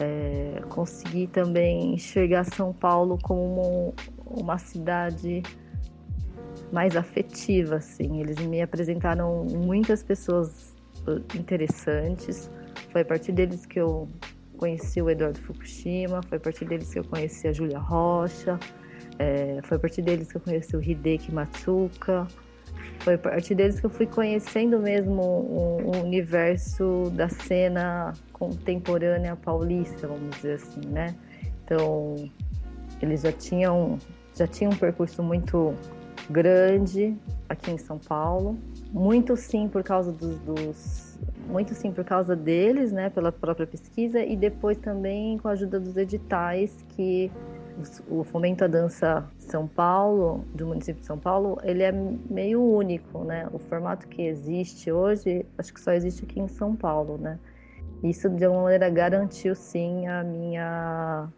é, 0.00 0.60
consegui 0.68 1.28
também 1.28 1.94
enxergar 1.94 2.42
São 2.42 2.72
Paulo 2.72 3.16
como 3.22 3.94
uma 4.26 4.58
cidade 4.58 5.44
mais 6.72 6.96
afetiva, 6.96 7.76
assim. 7.76 8.20
Eles 8.20 8.36
me 8.38 8.62
apresentaram 8.62 9.44
muitas 9.44 10.02
pessoas 10.02 10.74
uh, 11.06 11.18
interessantes. 11.36 12.50
Foi 12.90 13.02
a 13.02 13.04
partir 13.04 13.32
deles 13.32 13.66
que 13.66 13.80
eu 13.80 14.08
conheci 14.56 15.00
o 15.00 15.08
Eduardo 15.08 15.40
Fukushima, 15.40 16.20
foi 16.28 16.36
a 16.36 16.40
partir 16.40 16.66
deles 16.66 16.92
que 16.92 16.98
eu 16.98 17.04
conheci 17.04 17.48
a 17.48 17.52
Júlia 17.52 17.78
Rocha, 17.78 18.58
é, 19.18 19.58
foi 19.62 19.78
a 19.78 19.80
partir 19.80 20.02
deles 20.02 20.30
que 20.30 20.36
eu 20.36 20.40
conheci 20.40 20.76
o 20.76 20.82
Hideki 20.82 21.32
Matsuka, 21.32 22.28
foi 23.00 23.14
a 23.14 23.18
partir 23.18 23.54
deles 23.54 23.80
que 23.80 23.86
eu 23.86 23.90
fui 23.90 24.06
conhecendo 24.06 24.78
mesmo 24.78 25.22
o, 25.22 25.80
o 25.86 26.02
universo 26.02 27.10
da 27.14 27.30
cena 27.30 28.12
contemporânea 28.34 29.34
paulista, 29.34 30.06
vamos 30.06 30.36
dizer 30.36 30.54
assim, 30.54 30.86
né? 30.88 31.14
Então, 31.64 32.30
eles 33.00 33.22
já 33.22 33.32
tinham 33.32 33.98
já 34.34 34.46
tinham 34.46 34.72
um 34.72 34.76
percurso 34.76 35.22
muito 35.22 35.74
grande 36.30 37.16
aqui 37.48 37.70
em 37.70 37.78
São 37.78 37.98
Paulo, 37.98 38.56
muito 38.92 39.36
sim 39.36 39.68
por 39.68 39.82
causa 39.82 40.12
dos, 40.12 40.38
dos 40.40 41.18
muito 41.48 41.74
sim 41.74 41.90
por 41.90 42.04
causa 42.04 42.36
deles, 42.36 42.92
né, 42.92 43.10
pela 43.10 43.32
própria 43.32 43.66
pesquisa 43.66 44.22
e 44.22 44.36
depois 44.36 44.78
também 44.78 45.36
com 45.38 45.48
a 45.48 45.52
ajuda 45.52 45.80
dos 45.80 45.96
editais 45.96 46.84
que 46.90 47.30
o 48.08 48.22
Fomento 48.24 48.64
à 48.64 48.66
Dança 48.66 49.26
São 49.38 49.66
Paulo, 49.66 50.44
do 50.54 50.66
município 50.66 51.00
de 51.00 51.06
São 51.06 51.18
Paulo, 51.18 51.58
ele 51.62 51.82
é 51.82 51.92
meio 51.92 52.62
único, 52.62 53.24
né? 53.24 53.48
O 53.52 53.58
formato 53.58 54.06
que 54.06 54.22
existe 54.22 54.92
hoje, 54.92 55.46
acho 55.56 55.72
que 55.72 55.80
só 55.80 55.92
existe 55.92 56.24
aqui 56.24 56.40
em 56.40 56.48
São 56.48 56.76
Paulo, 56.76 57.16
né? 57.16 57.38
Isso 58.02 58.28
de 58.28 58.44
alguma 58.44 58.64
maneira 58.64 58.88
garantiu 58.90 59.54
sim 59.54 60.06
a 60.06 60.22
minha 60.22 61.28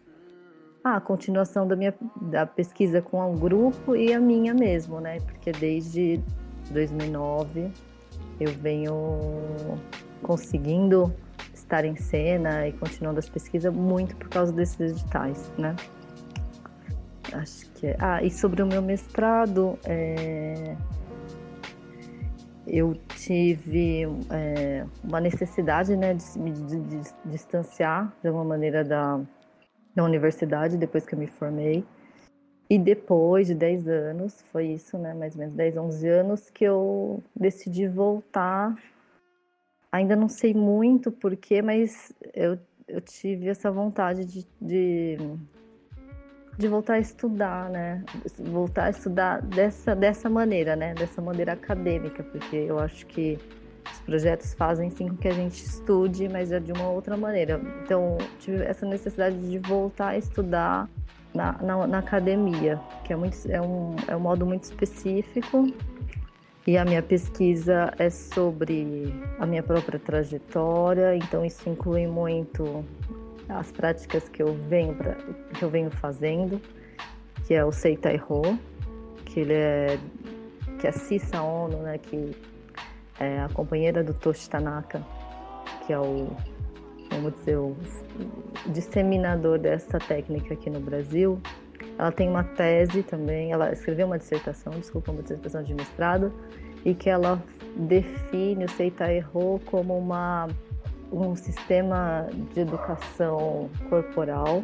a 0.83 0.99
continuação 0.99 1.65
da 1.65 1.75
minha 1.75 1.93
da 2.21 2.45
pesquisa 2.45 3.01
com 3.01 3.31
o 3.31 3.37
grupo 3.37 3.95
e 3.95 4.13
a 4.13 4.19
minha 4.19 4.53
mesmo, 4.53 4.99
né? 4.99 5.19
Porque 5.21 5.51
desde 5.51 6.19
2009 6.71 7.71
eu 8.39 8.51
venho 8.51 8.93
conseguindo 10.21 11.13
estar 11.53 11.85
em 11.85 11.95
cena 11.95 12.67
e 12.67 12.73
continuando 12.73 13.19
as 13.19 13.29
pesquisas 13.29 13.73
muito 13.73 14.15
por 14.17 14.27
causa 14.27 14.51
desses 14.51 14.79
editais, 14.79 15.51
né? 15.57 15.75
Acho 17.31 17.71
que 17.71 17.87
é. 17.87 17.97
Ah, 17.99 18.21
e 18.21 18.29
sobre 18.29 18.61
o 18.61 18.65
meu 18.65 18.81
mestrado, 18.81 19.79
é... 19.85 20.75
eu 22.67 22.93
tive 23.15 24.03
é, 24.29 24.85
uma 25.03 25.21
necessidade 25.21 25.95
né, 25.95 26.13
de 26.13 26.39
me 26.39 26.51
distanciar 27.25 28.13
de 28.21 28.27
alguma 28.27 28.45
maneira 28.45 28.83
da, 28.83 29.19
da 29.95 30.03
universidade 30.03 30.77
depois 30.77 31.05
que 31.05 31.15
eu 31.15 31.19
me 31.19 31.27
formei. 31.27 31.83
E 32.69 32.79
depois 32.79 33.47
de 33.47 33.55
10 33.55 33.87
anos, 33.87 34.41
foi 34.51 34.67
isso, 34.67 34.97
né? 34.97 35.13
Mais 35.13 35.33
ou 35.35 35.39
menos 35.39 35.55
10, 35.55 35.77
11 35.77 36.07
anos, 36.07 36.49
que 36.49 36.63
eu 36.63 37.21
decidi 37.35 37.87
voltar. 37.87 38.75
Ainda 39.91 40.15
não 40.15 40.27
sei 40.27 40.53
muito 40.53 41.11
porquê, 41.11 41.61
mas 41.61 42.11
eu, 42.33 42.57
eu 42.87 42.99
tive 43.01 43.47
essa 43.47 43.71
vontade 43.71 44.25
de, 44.25 44.47
de 44.59 45.17
de 46.57 46.67
voltar 46.67 46.93
a 46.93 46.99
estudar, 46.99 47.69
né? 47.69 48.03
Voltar 48.39 48.85
a 48.85 48.89
estudar 48.89 49.41
dessa, 49.41 49.95
dessa 49.95 50.29
maneira, 50.29 50.75
né? 50.75 50.93
Dessa 50.93 51.21
maneira 51.21 51.53
acadêmica, 51.53 52.23
porque 52.23 52.55
eu 52.55 52.79
acho 52.79 53.05
que 53.07 53.39
os 53.91 53.99
projetos 54.01 54.53
fazem 54.53 54.89
sim 54.89 55.07
com 55.07 55.17
que 55.17 55.27
a 55.27 55.33
gente 55.33 55.63
estude, 55.63 56.29
mas 56.29 56.51
é 56.51 56.59
de 56.59 56.71
uma 56.71 56.89
outra 56.89 57.17
maneira. 57.17 57.61
Então, 57.83 58.17
tive 58.39 58.63
essa 58.63 58.85
necessidade 58.85 59.37
de 59.37 59.59
voltar 59.59 60.09
a 60.09 60.17
estudar 60.17 60.89
na, 61.33 61.53
na, 61.61 61.87
na 61.87 61.97
academia, 61.99 62.79
que 63.03 63.11
é, 63.11 63.15
muito, 63.15 63.37
é, 63.49 63.61
um, 63.61 63.95
é 64.07 64.15
um 64.15 64.19
modo 64.19 64.45
muito 64.45 64.63
específico. 64.63 65.73
E 66.65 66.77
a 66.77 66.85
minha 66.85 67.01
pesquisa 67.01 67.93
é 67.97 68.09
sobre 68.09 69.13
a 69.37 69.45
minha 69.45 69.61
própria 69.61 69.99
trajetória, 69.99 71.15
então 71.17 71.43
isso 71.43 71.69
inclui 71.69 72.07
muito 72.07 72.85
as 73.49 73.69
práticas 73.71 74.29
que 74.29 74.41
eu 74.41 74.53
venho 74.53 74.95
pra, 74.95 75.15
que 75.53 75.63
eu 75.63 75.69
venho 75.69 75.91
fazendo, 75.91 76.61
que 77.45 77.53
é 77.53 77.65
o 77.65 77.71
Seitai 77.71 78.21
Ho, 78.29 78.57
que 79.25 79.41
ele 79.41 79.53
é 79.53 79.99
que 80.79 80.87
é 80.87 80.89
a 80.89 80.93
Cissa 80.93 81.41
Ono, 81.41 81.77
né, 81.77 81.97
que 81.97 82.31
é 83.23 83.41
a 83.41 83.49
companheira 83.49 84.03
do 84.03 84.13
Toshi 84.13 84.49
Tanaka, 84.49 85.01
que 85.85 85.93
é 85.93 85.99
o 85.99 86.35
vamos 87.09 87.33
dizer 87.35 87.57
o 87.57 87.75
disseminador 88.67 89.59
dessa 89.59 89.99
técnica 89.99 90.53
aqui 90.53 90.69
no 90.69 90.79
Brasil. 90.79 91.39
Ela 91.97 92.11
tem 92.11 92.27
uma 92.27 92.43
tese 92.43 93.03
também, 93.03 93.51
ela 93.51 93.71
escreveu 93.71 94.07
uma 94.07 94.17
dissertação, 94.17 94.73
desculpa, 94.73 95.11
uma 95.11 95.21
dissertação 95.21 95.63
de 95.63 95.73
mestrado, 95.73 96.33
e 96.83 96.93
que 96.93 97.09
ela 97.09 97.41
define 97.75 98.65
o 98.65 98.69
Seitai 98.69 99.23
Ho 99.33 99.59
como 99.65 99.97
uma 99.97 100.47
um 101.11 101.35
sistema 101.35 102.27
de 102.53 102.61
educação 102.61 103.69
corporal 103.87 104.63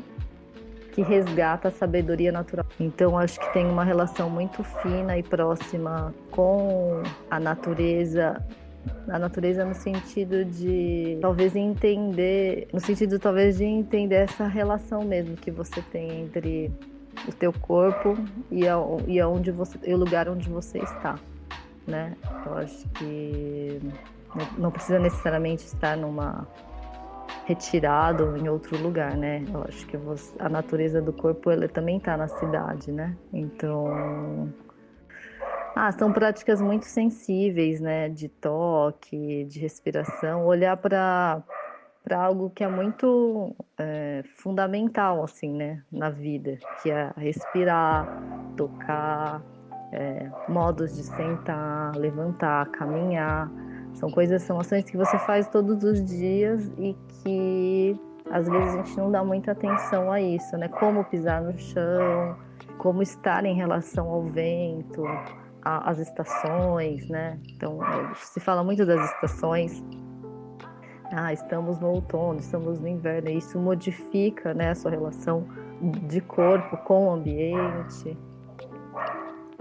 que 0.99 1.01
resgata 1.01 1.69
a 1.69 1.71
sabedoria 1.71 2.31
natural. 2.31 2.65
Então 2.79 3.17
acho 3.17 3.39
que 3.39 3.53
tem 3.53 3.65
uma 3.65 3.85
relação 3.85 4.29
muito 4.29 4.63
fina 4.63 5.17
e 5.17 5.23
próxima 5.23 6.13
com 6.29 7.01
a 7.31 7.39
natureza, 7.39 8.43
a 9.07 9.17
natureza 9.17 9.63
no 9.63 9.73
sentido 9.73 10.43
de 10.43 11.17
talvez 11.21 11.55
entender, 11.55 12.67
no 12.73 12.81
sentido 12.81 13.17
talvez 13.17 13.57
de 13.57 13.63
entender 13.63 14.15
essa 14.15 14.45
relação 14.45 15.05
mesmo 15.05 15.37
que 15.37 15.49
você 15.49 15.81
tem 15.81 16.23
entre 16.23 16.69
o 17.27 17.31
teu 17.31 17.53
corpo 17.53 18.17
e, 18.51 18.67
a, 18.67 18.75
e 19.07 19.21
aonde 19.21 19.51
você, 19.51 19.79
e 19.85 19.93
o 19.93 19.97
lugar 19.97 20.27
onde 20.27 20.49
você 20.49 20.79
está, 20.79 21.17
né? 21.87 22.13
Eu 22.45 22.57
acho 22.57 22.89
que 22.89 23.79
não 24.57 24.69
precisa 24.69 24.99
necessariamente 24.99 25.65
estar 25.65 25.95
numa 25.95 26.45
retirado 27.49 28.37
em 28.37 28.47
outro 28.47 28.77
lugar, 28.77 29.17
né? 29.17 29.43
Eu 29.51 29.63
acho 29.67 29.83
que 29.87 29.97
você, 29.97 30.31
a 30.39 30.47
natureza 30.47 31.01
do 31.01 31.11
corpo 31.11 31.49
ela 31.49 31.67
também 31.67 31.97
está 31.97 32.15
na 32.15 32.27
cidade, 32.27 32.91
né? 32.91 33.17
Então, 33.33 34.53
ah, 35.75 35.91
são 35.91 36.13
práticas 36.13 36.61
muito 36.61 36.85
sensíveis, 36.85 37.81
né? 37.81 38.07
De 38.07 38.29
toque, 38.29 39.45
de 39.45 39.59
respiração, 39.59 40.45
olhar 40.45 40.77
para 40.77 41.41
para 42.03 42.23
algo 42.23 42.49
que 42.49 42.63
é 42.63 42.67
muito 42.67 43.53
é, 43.77 44.23
fundamental 44.37 45.23
assim, 45.23 45.51
né? 45.51 45.83
Na 45.91 46.09
vida, 46.09 46.57
que 46.81 46.91
é 46.91 47.11
respirar, 47.17 48.07
tocar, 48.55 49.41
é, 49.91 50.29
modos 50.47 50.95
de 50.95 51.03
sentar, 51.03 51.95
levantar, 51.95 52.69
caminhar 52.69 53.51
são 53.93 54.09
coisas, 54.09 54.41
são 54.43 54.59
ações 54.59 54.83
que 54.85 54.97
você 54.97 55.17
faz 55.19 55.47
todos 55.47 55.83
os 55.83 56.03
dias 56.03 56.71
e 56.77 56.95
que 57.23 57.99
às 58.31 58.47
vezes 58.47 58.75
a 58.75 58.77
gente 58.77 58.97
não 58.97 59.11
dá 59.11 59.23
muita 59.23 59.51
atenção 59.51 60.11
a 60.11 60.21
isso, 60.21 60.55
né? 60.57 60.67
Como 60.67 61.03
pisar 61.03 61.41
no 61.41 61.57
chão, 61.57 62.37
como 62.77 63.01
estar 63.01 63.43
em 63.45 63.55
relação 63.55 64.07
ao 64.07 64.23
vento, 64.23 65.03
às 65.63 65.99
estações, 65.99 67.07
né? 67.09 67.39
Então, 67.49 67.79
se 68.15 68.39
fala 68.39 68.63
muito 68.63 68.85
das 68.85 69.03
estações. 69.11 69.83
Ah, 71.11 71.33
estamos 71.33 71.79
no 71.79 71.87
outono, 71.87 72.39
estamos 72.39 72.79
no 72.79 72.87
inverno, 72.87 73.29
e 73.29 73.37
isso 73.37 73.57
modifica, 73.57 74.53
né, 74.53 74.69
a 74.69 74.75
sua 74.75 74.91
relação 74.91 75.47
de 76.07 76.21
corpo 76.21 76.77
com 76.77 77.07
o 77.07 77.11
ambiente. 77.11 78.15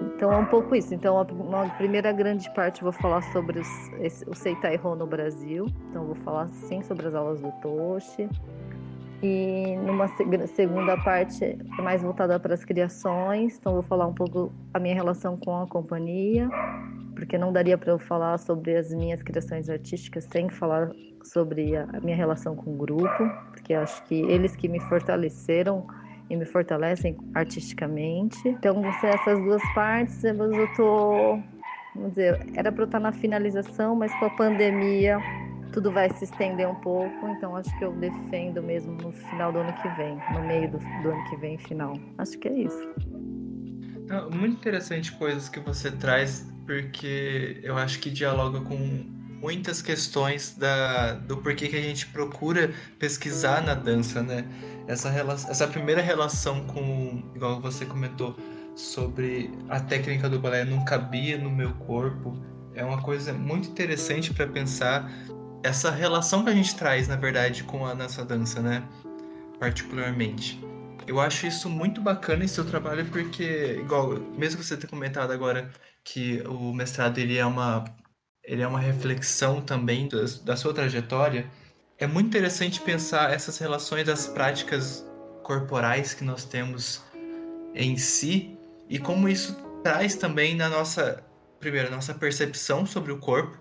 Então 0.01 0.33
é 0.33 0.37
um 0.37 0.45
pouco 0.45 0.75
isso. 0.75 0.95
Então, 0.95 1.21
uma 1.33 1.69
primeira 1.71 2.13
grande 2.13 2.53
parte 2.55 2.83
eu 2.83 2.91
vou 2.91 3.01
falar 3.01 3.23
sobre 3.33 3.61
os, 3.61 3.69
esse, 4.01 4.29
o 4.29 4.35
Seitai 4.35 4.79
Ho 4.83 4.95
no 4.95 5.07
Brasil. 5.07 5.67
Então, 5.91 6.07
vou 6.07 6.15
falar 6.15 6.49
sim 6.49 6.83
sobre 6.83 7.09
as 7.09 7.15
aulas 7.15 7.41
do 7.41 7.51
Toshi. 7.61 8.29
E 9.21 9.77
numa 9.79 10.07
segunda 10.47 10.97
parte 10.97 11.59
mais 11.83 12.03
voltada 12.03 12.39
para 12.39 12.55
as 12.55 12.65
criações. 12.65 13.57
Então, 13.59 13.73
vou 13.73 13.83
falar 13.83 14.07
um 14.07 14.15
pouco 14.15 14.53
a 14.73 14.79
minha 14.79 14.95
relação 14.95 15.37
com 15.37 15.61
a 15.61 15.67
companhia, 15.67 16.49
porque 17.17 17.37
não 17.37 17.53
daria 17.53 17.77
para 17.77 17.91
eu 17.91 17.99
falar 17.99 18.39
sobre 18.39 18.77
as 18.77 18.95
minhas 18.95 19.21
criações 19.21 19.69
artísticas 19.69 20.25
sem 20.25 20.49
falar 20.49 20.91
sobre 21.25 21.77
a 21.77 22.01
minha 22.01 22.17
relação 22.17 22.55
com 22.55 22.73
o 22.73 22.77
grupo, 22.77 23.29
porque 23.51 23.75
acho 23.75 24.03
que 24.05 24.15
eles 24.15 24.55
que 24.55 24.69
me 24.69 24.79
fortaleceram 24.81 25.85
e 26.31 26.37
me 26.37 26.45
fortalecem 26.45 27.17
artisticamente. 27.35 28.37
Então, 28.47 28.85
essas 28.85 29.39
duas 29.43 29.63
partes, 29.75 30.23
eu 30.25 30.37
tô, 30.77 31.39
vamos 31.95 32.11
dizer, 32.11 32.47
era 32.55 32.71
para 32.71 32.83
eu 32.83 32.87
estar 32.87 33.01
na 33.01 33.13
finalização, 33.13 33.95
mas 33.95 34.15
com 34.19 34.27
a 34.27 34.31
pandemia 34.31 35.19
tudo 35.73 35.93
vai 35.93 36.11
se 36.11 36.25
estender 36.25 36.67
um 36.67 36.75
pouco, 36.77 37.29
então 37.29 37.55
acho 37.55 37.77
que 37.79 37.85
eu 37.85 37.93
defendo 37.93 38.63
mesmo 38.63 38.93
no 38.93 39.13
final 39.13 39.53
do 39.53 39.59
ano 39.59 39.73
que 39.75 39.89
vem, 39.91 40.19
no 40.33 40.41
meio 40.47 40.71
do, 40.71 40.79
do 40.79 41.11
ano 41.11 41.25
que 41.29 41.37
vem, 41.37 41.59
final. 41.59 41.95
Acho 42.17 42.39
que 42.39 42.49
é 42.49 42.53
isso. 42.53 42.89
Muito 44.33 44.57
interessante 44.57 45.13
coisas 45.13 45.49
que 45.49 45.61
você 45.61 45.91
traz, 45.91 46.51
porque 46.67 47.61
eu 47.63 47.77
acho 47.77 48.01
que 48.01 48.11
dialoga 48.11 48.61
com 48.63 49.18
muitas 49.41 49.81
questões 49.81 50.55
da, 50.57 51.15
do 51.15 51.37
porquê 51.39 51.69
que 51.69 51.77
a 51.77 51.83
gente 51.83 52.07
procura 52.07 52.73
pesquisar 52.99 53.63
na 53.63 53.75
dança, 53.75 54.23
né? 54.23 54.45
Essa, 54.87 55.11
essa 55.49 55.67
primeira 55.67 56.01
relação 56.01 56.65
com, 56.67 57.23
igual 57.35 57.61
você 57.61 57.85
comentou, 57.85 58.37
sobre 58.75 59.51
a 59.69 59.81
técnica 59.81 60.29
do 60.29 60.39
balé 60.39 60.65
não 60.65 60.85
cabia 60.85 61.37
no 61.37 61.51
meu 61.51 61.73
corpo, 61.75 62.41
é 62.75 62.85
uma 62.85 63.03
coisa 63.03 63.33
muito 63.33 63.69
interessante 63.69 64.33
para 64.33 64.47
pensar 64.47 65.11
essa 65.65 65.91
relação 65.91 66.45
que 66.45 66.51
a 66.51 66.55
gente 66.55 66.77
traz, 66.77 67.09
na 67.09 67.17
verdade, 67.17 67.65
com 67.65 67.85
a 67.85 67.95
nossa 67.95 68.25
dança, 68.25 68.63
né? 68.63 68.85
Particularmente. 69.59 70.63
Eu 71.07 71.21
acho 71.21 71.47
isso 71.47 71.69
muito 71.69 72.01
bacana 72.01 72.45
em 72.45 72.49
seu 72.49 72.65
trabalho 72.65 73.05
porque, 73.07 73.79
igual, 73.81 74.17
mesmo 74.37 74.63
você 74.63 74.77
tenha 74.77 74.89
comentado 74.89 75.33
agora 75.33 75.71
que 76.05 76.41
o 76.47 76.73
mestrado 76.73 77.19
ele 77.19 77.37
é 77.37 77.45
uma, 77.45 77.85
ele 78.49 78.63
é 78.63 78.67
uma 78.67 78.81
reflexão 78.81 79.61
também 79.61 80.09
da, 80.09 80.25
da 80.43 80.57
sua 80.57 80.73
trajetória, 80.73 81.47
é 81.99 82.07
muito 82.07 82.29
interessante 82.29 82.81
pensar 82.81 83.33
essas 83.33 83.59
relações 83.59 84.07
das 84.07 84.27
práticas 84.27 85.05
corporais 85.43 86.15
que 86.15 86.25
nós 86.25 86.45
temos 86.45 87.03
em 87.75 87.97
si 87.99 88.57
e 88.89 88.99
como 88.99 89.29
isso 89.29 89.55
traz 89.85 90.15
também 90.15 90.55
na 90.57 90.69
nossa, 90.69 91.23
primeiro, 91.61 91.91
nossa 91.91 92.15
percepção 92.15 92.87
sobre 92.87 93.13
o 93.13 93.19
corpo, 93.19 93.59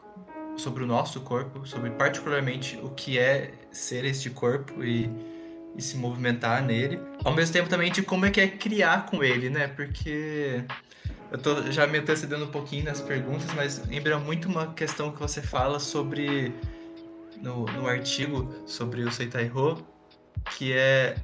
sobre 0.55 0.83
o 0.83 0.87
nosso 0.87 1.19
corpo, 1.21 1.67
sobre 1.67 1.89
particularmente 1.91 2.79
o 2.81 2.89
que 2.91 3.19
é 3.19 3.51
ser 3.71 4.05
este 4.05 4.29
corpo 4.29 4.83
e, 4.83 5.09
e 5.75 5.81
se 5.81 5.97
movimentar 5.97 6.63
nele. 6.63 6.99
Ao 7.25 7.33
mesmo 7.33 7.53
tempo 7.53 7.67
também 7.67 7.91
de 7.91 8.01
como 8.01 8.25
é 8.25 8.31
que 8.31 8.39
é 8.39 8.47
criar 8.47 9.05
com 9.05 9.21
ele, 9.21 9.49
né? 9.49 9.67
Porque 9.67 10.63
eu 11.31 11.37
tô 11.37 11.71
já 11.71 11.85
me 11.85 11.97
antecedendo 11.97 12.45
um 12.45 12.51
pouquinho 12.51 12.85
nas 12.85 13.01
perguntas, 13.01 13.51
mas 13.53 13.85
lembra 13.87 14.17
muito 14.17 14.47
uma 14.47 14.73
questão 14.73 15.11
que 15.11 15.19
você 15.19 15.41
fala 15.41 15.79
sobre 15.79 16.53
no, 17.41 17.65
no 17.65 17.87
artigo 17.87 18.53
sobre 18.65 19.03
o 19.03 19.11
Seitai 19.11 19.51
Ho, 19.53 19.77
que 20.51 20.73
é 20.73 21.15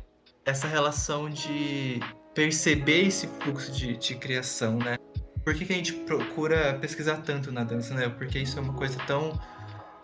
essa 0.46 0.68
relação 0.68 1.30
de 1.30 2.00
perceber 2.34 3.08
esse 3.08 3.28
fluxo 3.28 3.72
de, 3.72 3.96
de 3.96 4.16
criação, 4.16 4.78
né? 4.78 4.98
Por 5.44 5.54
que, 5.54 5.66
que 5.66 5.74
a 5.74 5.76
gente 5.76 5.94
procura 5.94 6.78
pesquisar 6.80 7.18
tanto 7.18 7.52
na 7.52 7.64
dança, 7.64 7.94
né? 7.94 8.10
Porque 8.10 8.40
isso 8.40 8.58
é 8.58 8.62
uma 8.62 8.74
coisa 8.74 8.98
tão, 9.06 9.40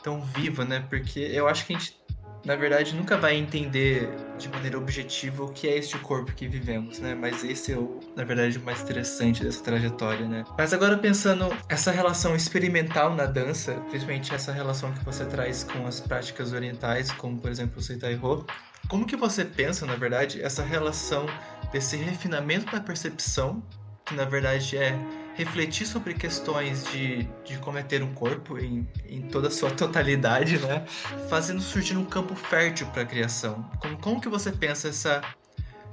tão 0.03 0.21
viva, 0.21 0.65
né? 0.65 0.85
Porque 0.89 1.19
eu 1.19 1.47
acho 1.47 1.65
que 1.65 1.73
a 1.73 1.79
gente, 1.79 1.97
na 2.45 2.55
verdade, 2.55 2.95
nunca 2.95 3.17
vai 3.17 3.35
entender 3.35 4.09
de 4.39 4.50
maneira 4.50 4.77
objetiva 4.77 5.43
o 5.43 5.51
que 5.51 5.67
é 5.67 5.77
este 5.77 5.98
corpo 6.00 6.31
que 6.34 6.48
vivemos, 6.48 7.00
né? 7.00 7.13
Mas 7.13 7.43
esse 7.43 7.74
é, 7.74 7.77
o, 7.77 8.00
na 8.15 8.24
verdade, 8.24 8.58
o 8.58 8.62
mais 8.62 8.81
interessante 8.81 9.43
dessa 9.43 9.63
trajetória, 9.63 10.27
né? 10.27 10.43
Mas 10.58 10.74
agora 10.74 10.98
pensando 10.98 11.55
essa 11.67 11.91
relação 11.91 12.36
experimental 12.36 13.13
na 13.13 13.25
dança, 13.25 13.74
principalmente 13.89 14.34
essa 14.34 14.51
relação 14.51 14.91
que 14.93 15.03
você 15.03 15.25
traz 15.25 15.63
com 15.63 15.86
as 15.86 16.00
práticas 16.00 16.53
orientais, 16.53 17.12
como, 17.12 17.39
por 17.39 17.51
exemplo, 17.51 17.79
o 17.79 17.81
Seitai 17.81 18.15
Ho, 18.15 18.46
como 18.88 19.05
que 19.05 19.15
você 19.15 19.43
pensa, 19.43 19.86
na 19.86 19.96
verdade, 19.96 20.41
essa 20.41 20.63
relação 20.63 21.27
desse 21.72 21.98
refinamento 21.98 22.72
da 22.72 22.79
percepção, 22.79 23.62
que 24.05 24.15
na 24.15 24.25
verdade 24.25 24.77
é 24.77 24.98
refletir 25.36 25.86
sobre 25.86 26.13
questões 26.13 26.83
de, 26.91 27.24
de 27.45 27.57
como 27.59 27.77
é 27.77 27.83
ter 27.83 28.03
um 28.03 28.13
corpo 28.13 28.57
em, 28.57 28.88
em 29.05 29.21
toda 29.21 29.48
a 29.48 29.51
sua 29.51 29.71
totalidade, 29.71 30.57
né? 30.59 30.86
Fazendo 31.29 31.62
surgir 31.62 31.98
um 31.98 32.05
campo 32.05 32.36
fértil 32.36 32.88
para 32.88 33.03
a 33.03 33.05
criação. 33.05 33.69
Como, 33.79 33.98
como 33.98 34.21
que 34.21 34.29
você 34.29 34.51
pensa 34.51 34.89
essa, 34.89 35.21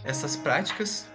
essas 0.04 0.36
práticas 0.36 1.06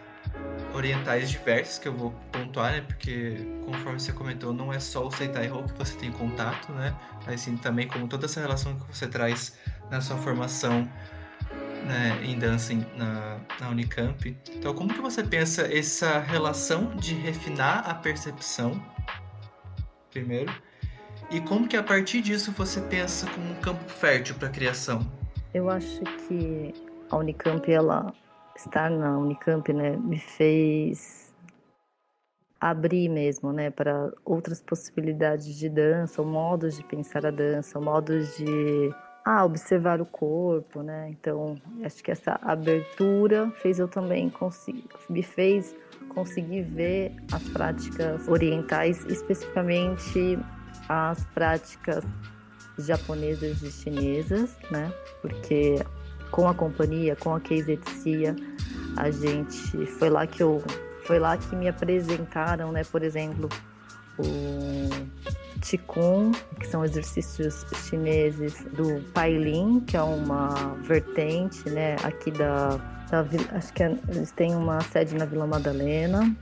orientais 0.73 1.29
diversas 1.29 1.77
que 1.77 1.87
eu 1.87 1.93
vou 1.93 2.11
pontuar, 2.31 2.71
né? 2.71 2.81
Porque 2.81 3.37
conforme 3.65 3.99
você 3.99 4.11
comentou, 4.13 4.53
não 4.53 4.71
é 4.71 4.79
só 4.79 5.05
o 5.05 5.11
Seitai 5.11 5.51
Ho 5.51 5.63
que 5.63 5.77
você 5.77 5.95
tem 5.97 6.11
contato, 6.11 6.71
né? 6.71 6.95
Mas 7.25 7.41
sim 7.41 7.57
também 7.57 7.87
como 7.87 8.07
toda 8.07 8.25
essa 8.25 8.39
relação 8.39 8.79
que 8.79 8.97
você 8.97 9.07
traz 9.07 9.57
na 9.89 9.99
sua 9.99 10.17
formação 10.17 10.89
né, 11.85 12.19
em 12.23 12.37
dança 12.37 12.73
na, 12.95 13.39
na 13.59 13.69
Unicamp. 13.69 14.37
Então, 14.53 14.73
como 14.73 14.93
que 14.93 15.01
você 15.01 15.23
pensa 15.23 15.63
essa 15.73 16.19
relação 16.19 16.95
de 16.95 17.13
refinar 17.13 17.89
a 17.89 17.93
percepção, 17.93 18.81
primeiro, 20.11 20.53
e 21.29 21.39
como 21.39 21.67
que 21.67 21.77
a 21.77 21.83
partir 21.83 22.21
disso 22.21 22.51
você 22.51 22.81
pensa 22.81 23.25
como 23.31 23.51
um 23.51 23.55
campo 23.55 23.89
fértil 23.89 24.35
para 24.35 24.47
a 24.47 24.51
criação? 24.51 24.99
Eu 25.53 25.69
acho 25.69 26.01
que 26.27 26.73
a 27.09 27.17
Unicamp, 27.17 27.71
ela 27.71 28.13
estar 28.55 28.89
na 28.89 29.17
Unicamp, 29.17 29.71
né, 29.73 29.95
me 29.97 30.19
fez 30.19 31.33
abrir 32.59 33.09
mesmo, 33.09 33.51
né, 33.51 33.71
para 33.71 34.11
outras 34.23 34.61
possibilidades 34.61 35.55
de 35.55 35.67
dança, 35.67 36.21
ou 36.21 36.27
modos 36.27 36.77
de 36.77 36.83
pensar 36.83 37.25
a 37.25 37.31
dança, 37.31 37.79
modos 37.79 38.37
de 38.37 38.93
ah, 39.23 39.45
observar 39.45 40.01
o 40.01 40.05
corpo, 40.05 40.81
né? 40.81 41.09
Então, 41.09 41.55
acho 41.83 42.03
que 42.03 42.11
essa 42.11 42.39
abertura 42.41 43.51
fez 43.61 43.79
eu 43.79 43.87
também 43.87 44.29
conseguir, 44.29 44.85
me 45.09 45.21
fez 45.23 45.75
conseguir 46.09 46.63
ver 46.63 47.15
as 47.31 47.43
práticas 47.49 48.27
orientais, 48.27 49.05
especificamente 49.05 50.37
as 50.89 51.23
práticas 51.25 52.03
japonesas 52.77 53.61
e 53.61 53.71
chinesas, 53.71 54.57
né? 54.69 54.91
Porque 55.21 55.75
com 56.31 56.47
a 56.47 56.53
companhia, 56.53 57.15
com 57.15 57.35
a 57.35 57.39
Case 57.39 57.73
Etsia, 57.73 58.35
a 58.97 59.11
gente 59.11 59.85
foi 59.85 60.09
lá 60.09 60.25
que 60.25 60.41
eu 60.41 60.63
foi 61.03 61.19
lá 61.19 61.35
que 61.35 61.55
me 61.55 61.67
apresentaram, 61.67 62.71
né, 62.71 62.83
por 62.83 63.03
exemplo, 63.03 63.49
o 64.17 64.89
Qigong, 65.61 66.31
que 66.59 66.67
são 66.67 66.83
exercícios 66.83 67.65
chineses 67.87 68.65
do 68.75 69.01
Pailin, 69.13 69.79
que 69.81 69.95
é 69.95 70.01
uma 70.01 70.75
vertente, 70.81 71.69
né, 71.69 71.95
aqui 72.03 72.31
da, 72.31 72.77
da 73.09 73.25
acho 73.53 73.73
que 73.73 73.83
é, 73.83 73.95
eles 74.09 74.31
têm 74.31 74.55
uma 74.55 74.81
sede 74.81 75.15
na 75.15 75.25
Vila 75.25 75.47
Madalena, 75.47 76.35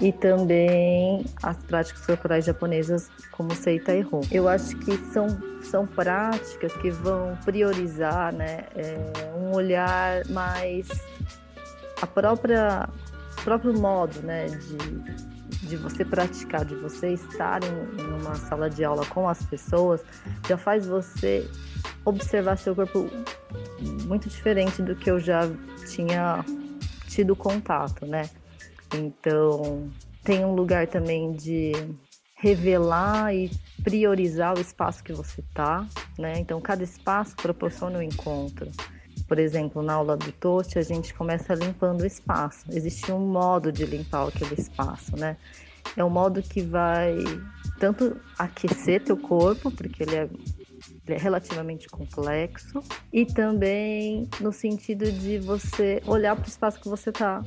e 0.00 0.12
também 0.12 1.24
as 1.42 1.56
práticas 1.64 2.04
corporais 2.04 2.44
japonesas 2.44 3.10
como 3.32 3.54
Seita 3.54 3.94
e 3.94 4.04
Ho. 4.04 4.20
Eu 4.30 4.48
acho 4.48 4.76
que 4.76 4.96
são, 5.12 5.26
são 5.62 5.86
práticas 5.86 6.72
que 6.74 6.90
vão 6.90 7.36
priorizar 7.44 8.32
né, 8.34 8.64
é, 8.74 8.96
um 9.38 9.54
olhar 9.54 10.26
mais 10.28 10.88
a 12.02 12.06
própria 12.06 12.88
próprio 13.46 13.78
modo 13.78 14.20
né, 14.22 14.46
de 14.46 15.25
de 15.62 15.76
você 15.76 16.04
praticar, 16.04 16.64
de 16.64 16.74
você 16.74 17.12
estar 17.12 17.60
em, 17.62 18.00
em 18.00 18.20
uma 18.20 18.34
sala 18.34 18.68
de 18.68 18.84
aula 18.84 19.04
com 19.06 19.28
as 19.28 19.44
pessoas, 19.44 20.02
já 20.48 20.56
faz 20.56 20.86
você 20.86 21.48
observar 22.04 22.56
seu 22.56 22.74
corpo 22.74 23.10
muito 24.04 24.28
diferente 24.28 24.82
do 24.82 24.94
que 24.94 25.10
eu 25.10 25.18
já 25.18 25.42
tinha 25.88 26.44
tido 27.08 27.34
contato, 27.34 28.06
né? 28.06 28.28
Então, 28.94 29.90
tem 30.22 30.44
um 30.44 30.54
lugar 30.54 30.86
também 30.86 31.32
de 31.32 31.72
revelar 32.34 33.34
e 33.34 33.50
priorizar 33.82 34.56
o 34.56 34.60
espaço 34.60 35.02
que 35.02 35.12
você 35.12 35.42
tá, 35.54 35.86
né? 36.18 36.38
Então, 36.38 36.60
cada 36.60 36.84
espaço 36.84 37.34
proporciona 37.36 37.98
um 37.98 38.02
encontro. 38.02 38.70
Por 39.26 39.38
exemplo, 39.38 39.82
na 39.82 39.94
aula 39.94 40.16
do 40.16 40.30
Toast, 40.32 40.78
a 40.78 40.82
gente 40.82 41.12
começa 41.12 41.54
limpando 41.54 42.02
o 42.02 42.06
espaço. 42.06 42.64
Existe 42.70 43.10
um 43.10 43.18
modo 43.18 43.72
de 43.72 43.84
limpar 43.84 44.28
aquele 44.28 44.54
espaço, 44.54 45.16
né? 45.16 45.36
É 45.96 46.04
um 46.04 46.10
modo 46.10 46.42
que 46.42 46.62
vai 46.62 47.16
tanto 47.78 48.16
aquecer 48.38 49.02
teu 49.02 49.16
corpo, 49.16 49.70
porque 49.70 50.02
ele 50.02 50.14
é, 50.14 50.28
ele 51.06 51.16
é 51.16 51.18
relativamente 51.18 51.88
complexo, 51.88 52.82
e 53.12 53.26
também 53.26 54.28
no 54.40 54.52
sentido 54.52 55.10
de 55.10 55.38
você 55.38 56.02
olhar 56.06 56.34
para 56.36 56.44
o 56.44 56.48
espaço 56.48 56.80
que 56.80 56.88
você 56.88 57.10
está 57.10 57.42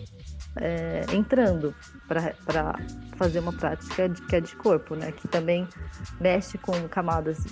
é, 0.55 1.05
entrando 1.13 1.73
para 2.07 2.75
fazer 3.17 3.39
uma 3.39 3.53
prática 3.53 4.09
de, 4.09 4.21
que 4.23 4.35
é 4.35 4.41
de 4.41 4.55
corpo, 4.55 4.95
né? 4.95 5.11
Que 5.11 5.27
também 5.27 5.67
mexe 6.19 6.57
com 6.57 6.71
camadas, 6.87 7.45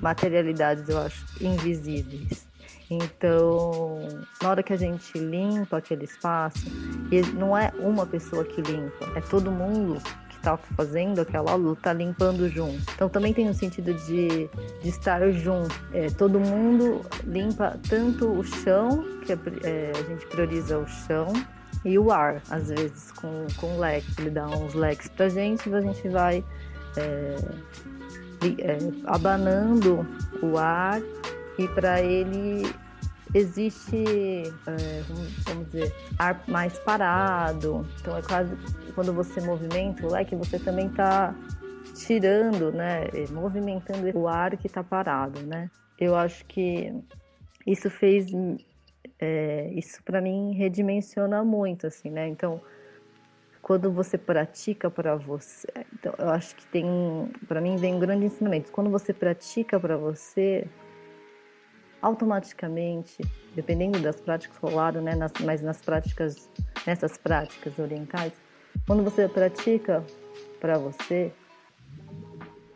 materialidades, 0.00 0.88
eu 0.88 0.98
acho, 0.98 1.24
invisíveis. 1.42 2.51
Então, 3.00 4.06
na 4.42 4.50
hora 4.50 4.62
que 4.62 4.72
a 4.72 4.76
gente 4.76 5.18
limpa 5.18 5.78
aquele 5.78 6.04
espaço, 6.04 6.66
e 7.10 7.22
não 7.34 7.56
é 7.56 7.72
uma 7.78 8.04
pessoa 8.04 8.44
que 8.44 8.60
limpa, 8.60 9.06
é 9.16 9.20
todo 9.20 9.50
mundo 9.50 10.00
que 10.28 10.36
está 10.36 10.56
fazendo 10.56 11.20
aquela 11.20 11.54
luta, 11.54 11.82
tá 11.82 11.92
limpando 11.92 12.48
junto. 12.48 12.82
Então, 12.94 13.08
também 13.08 13.32
tem 13.32 13.48
o 13.48 13.54
sentido 13.54 13.94
de, 13.94 14.48
de 14.82 14.88
estar 14.88 15.30
junto. 15.32 15.74
É, 15.92 16.08
todo 16.10 16.38
mundo 16.38 17.00
limpa 17.24 17.78
tanto 17.88 18.30
o 18.30 18.44
chão, 18.44 19.04
que 19.24 19.32
é, 19.32 19.38
é, 19.62 19.92
a 19.94 20.02
gente 20.02 20.26
prioriza 20.26 20.78
o 20.78 20.86
chão, 20.86 21.32
e 21.84 21.98
o 21.98 22.12
ar, 22.12 22.42
às 22.50 22.68
vezes, 22.68 23.10
com, 23.12 23.46
com 23.56 23.78
leque. 23.78 24.06
Ele 24.18 24.30
dá 24.30 24.46
uns 24.46 24.74
leques 24.74 25.08
pra 25.08 25.28
gente 25.28 25.68
e 25.68 25.74
a 25.74 25.80
gente 25.80 26.08
vai 26.08 26.44
é, 26.96 27.36
é, 28.58 28.78
abanando 29.06 30.06
o 30.42 30.58
ar 30.58 31.00
e 31.58 31.68
para 31.68 32.00
ele 32.00 32.62
existe, 33.34 34.04
é, 34.66 35.02
vamos 35.46 35.66
dizer, 35.66 35.94
ar 36.18 36.42
mais 36.46 36.78
parado. 36.78 37.86
Então 38.00 38.16
é 38.16 38.22
quase 38.22 38.54
quando 38.94 39.12
você 39.12 39.40
movimenta 39.40 40.06
o 40.06 40.12
leque, 40.12 40.36
você 40.36 40.58
também 40.58 40.86
está 40.86 41.34
tirando, 41.94 42.72
né, 42.72 43.06
movimentando 43.30 44.18
o 44.18 44.28
ar 44.28 44.56
que 44.56 44.66
está 44.66 44.82
parado, 44.82 45.40
né? 45.42 45.70
Eu 45.98 46.16
acho 46.16 46.44
que 46.46 46.92
isso 47.66 47.88
fez, 47.88 48.26
é, 49.18 49.70
isso 49.74 50.02
para 50.02 50.20
mim 50.20 50.52
redimensiona 50.54 51.44
muito, 51.44 51.86
assim, 51.86 52.10
né? 52.10 52.28
Então 52.28 52.60
quando 53.62 53.92
você 53.92 54.18
pratica 54.18 54.90
para 54.90 55.14
você, 55.14 55.68
então 55.94 56.12
eu 56.18 56.28
acho 56.30 56.56
que 56.56 56.66
tem, 56.66 56.84
para 57.46 57.60
mim 57.60 57.76
vem 57.76 57.94
um 57.94 58.00
grande 58.00 58.26
ensinamento. 58.26 58.72
Quando 58.72 58.90
você 58.90 59.12
pratica 59.12 59.78
para 59.78 59.96
você, 59.96 60.66
automaticamente, 62.02 63.18
dependendo 63.54 64.00
das 64.00 64.20
práticas 64.20 64.56
rolaram, 64.58 65.00
né, 65.00 65.14
nas, 65.14 65.32
mas 65.40 65.62
nas 65.62 65.80
práticas, 65.80 66.50
nessas 66.84 67.16
práticas 67.16 67.78
orientais, 67.78 68.32
quando 68.86 69.04
você 69.04 69.28
pratica 69.28 70.04
para 70.60 70.76
você, 70.76 71.32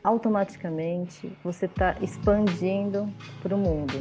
automaticamente 0.04 1.36
você 1.42 1.66
está 1.66 1.96
expandindo 2.00 3.12
para 3.42 3.54
o 3.54 3.58
mundo. 3.58 3.92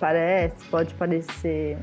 Parece, 0.00 0.64
pode 0.70 0.94
parecer, 0.94 1.78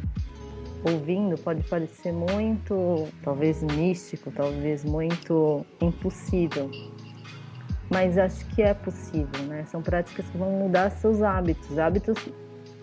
ouvindo, 0.84 1.38
pode 1.38 1.62
parecer 1.70 2.12
muito, 2.12 3.08
talvez 3.24 3.62
místico, 3.62 4.32
talvez 4.32 4.84
muito 4.84 5.64
impossível. 5.80 6.70
Mas 7.92 8.18
acho 8.18 8.46
que 8.48 8.62
é 8.62 8.74
possível, 8.74 9.44
né? 9.48 9.66
São 9.66 9.82
práticas 9.82 10.26
que 10.26 10.38
vão 10.38 10.52
mudar 10.52 10.90
seus 10.92 11.22
hábitos, 11.22 11.78
hábitos 11.78 12.18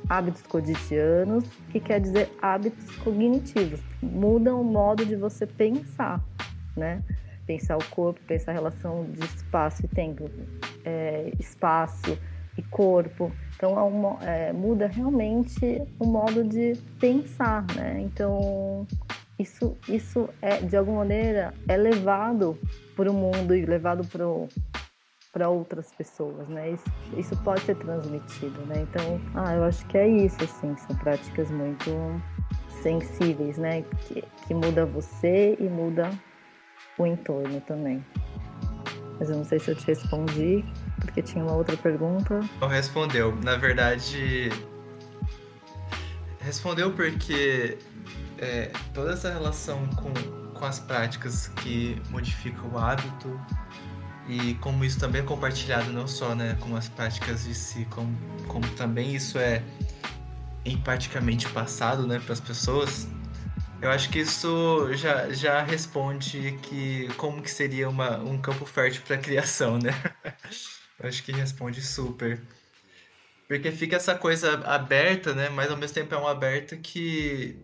hábitos 0.08 0.42
cotidianos, 0.42 1.44
que 1.70 1.80
quer 1.80 2.00
dizer 2.00 2.30
hábitos 2.40 2.96
cognitivos. 2.96 3.80
Mudam 4.02 4.60
o 4.60 4.64
modo 4.64 5.04
de 5.04 5.16
você 5.16 5.46
pensar, 5.46 6.22
né? 6.76 7.02
pensar 7.48 7.78
o 7.78 7.84
corpo, 7.86 8.20
pensar 8.26 8.52
a 8.52 8.54
relação 8.54 9.04
de 9.04 9.24
espaço 9.24 9.86
e 9.86 9.88
tempo, 9.88 10.30
é, 10.84 11.32
espaço 11.40 12.18
e 12.58 12.62
corpo. 12.62 13.32
Então 13.56 13.78
é 13.78 13.82
uma, 13.82 14.22
é, 14.22 14.52
muda 14.52 14.86
realmente 14.86 15.82
o 15.98 16.06
modo 16.06 16.44
de 16.44 16.74
pensar, 17.00 17.64
né? 17.74 18.00
Então 18.02 18.86
isso, 19.38 19.74
isso 19.88 20.28
é 20.42 20.58
de 20.58 20.76
alguma 20.76 20.98
maneira 20.98 21.54
é 21.66 21.76
levado 21.76 22.58
para 22.94 23.10
o 23.10 23.14
mundo 23.14 23.56
e 23.56 23.64
levado 23.64 24.06
para 24.06 24.26
outras 25.48 25.92
pessoas, 25.92 26.48
né? 26.48 26.70
Isso, 26.70 26.84
isso 27.16 27.36
pode 27.44 27.60
ser 27.60 27.76
transmitido, 27.76 28.60
né? 28.66 28.82
Então, 28.82 29.20
ah, 29.34 29.54
eu 29.54 29.64
acho 29.64 29.86
que 29.86 29.96
é 29.96 30.08
isso, 30.08 30.42
assim, 30.42 30.74
são 30.76 30.96
práticas 30.96 31.50
muito 31.50 31.90
sensíveis, 32.82 33.58
né? 33.58 33.82
Que, 33.82 34.24
que 34.46 34.54
muda 34.54 34.86
você 34.86 35.56
e 35.60 35.68
muda 35.68 36.10
o 36.98 37.06
entorno 37.06 37.60
também. 37.60 38.04
Mas 39.18 39.30
eu 39.30 39.36
não 39.36 39.44
sei 39.44 39.58
se 39.58 39.70
eu 39.70 39.76
te 39.76 39.86
respondi, 39.86 40.64
porque 41.00 41.22
tinha 41.22 41.44
uma 41.44 41.54
outra 41.54 41.76
pergunta. 41.76 42.40
Não 42.60 42.68
respondeu. 42.68 43.34
Na 43.42 43.56
verdade, 43.56 44.48
respondeu 46.40 46.92
porque 46.92 47.78
é, 48.38 48.70
toda 48.94 49.12
essa 49.12 49.30
relação 49.30 49.86
com, 49.88 50.12
com 50.52 50.64
as 50.64 50.78
práticas 50.78 51.48
que 51.48 52.00
modificam 52.10 52.70
o 52.70 52.78
hábito 52.78 53.38
e 54.28 54.54
como 54.56 54.84
isso 54.84 55.00
também 55.00 55.22
é 55.22 55.24
compartilhado 55.24 55.90
não 55.90 56.06
só 56.06 56.34
né, 56.34 56.56
com 56.60 56.76
as 56.76 56.88
práticas 56.88 57.44
de 57.44 57.54
si, 57.54 57.86
como, 57.86 58.14
como 58.46 58.68
também 58.74 59.14
isso 59.14 59.38
é 59.38 59.62
empaticamente 60.64 61.48
passado 61.48 62.06
né, 62.06 62.20
para 62.20 62.34
as 62.34 62.40
pessoas, 62.40 63.08
eu 63.80 63.90
acho 63.90 64.10
que 64.10 64.18
isso 64.18 64.92
já, 64.94 65.32
já 65.32 65.62
responde 65.62 66.58
que 66.62 67.08
como 67.16 67.40
que 67.40 67.50
seria 67.50 67.88
uma, 67.88 68.18
um 68.18 68.36
campo 68.36 68.66
fértil 68.66 69.02
para 69.06 69.16
criação, 69.16 69.78
né? 69.78 69.90
Eu 70.98 71.08
acho 71.08 71.22
que 71.22 71.30
responde 71.30 71.80
super. 71.80 72.42
Porque 73.46 73.70
fica 73.70 73.94
essa 73.94 74.16
coisa 74.16 74.54
aberta, 74.66 75.32
né? 75.32 75.48
Mas 75.48 75.70
ao 75.70 75.76
mesmo 75.76 75.94
tempo 75.94 76.12
é 76.12 76.18
uma 76.18 76.32
aberta 76.32 76.76
que, 76.76 77.56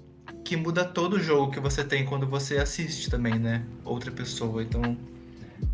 que 0.45 0.57
muda 0.57 0.85
todo 0.85 1.15
o 1.15 1.21
jogo 1.21 1.51
que 1.51 1.59
você 1.59 1.83
tem 1.83 2.05
quando 2.05 2.29
você 2.29 2.59
assiste 2.59 3.11
também, 3.11 3.37
né? 3.37 3.67
Outra 3.85 4.13
pessoa. 4.13 4.63
Então, 4.63 4.97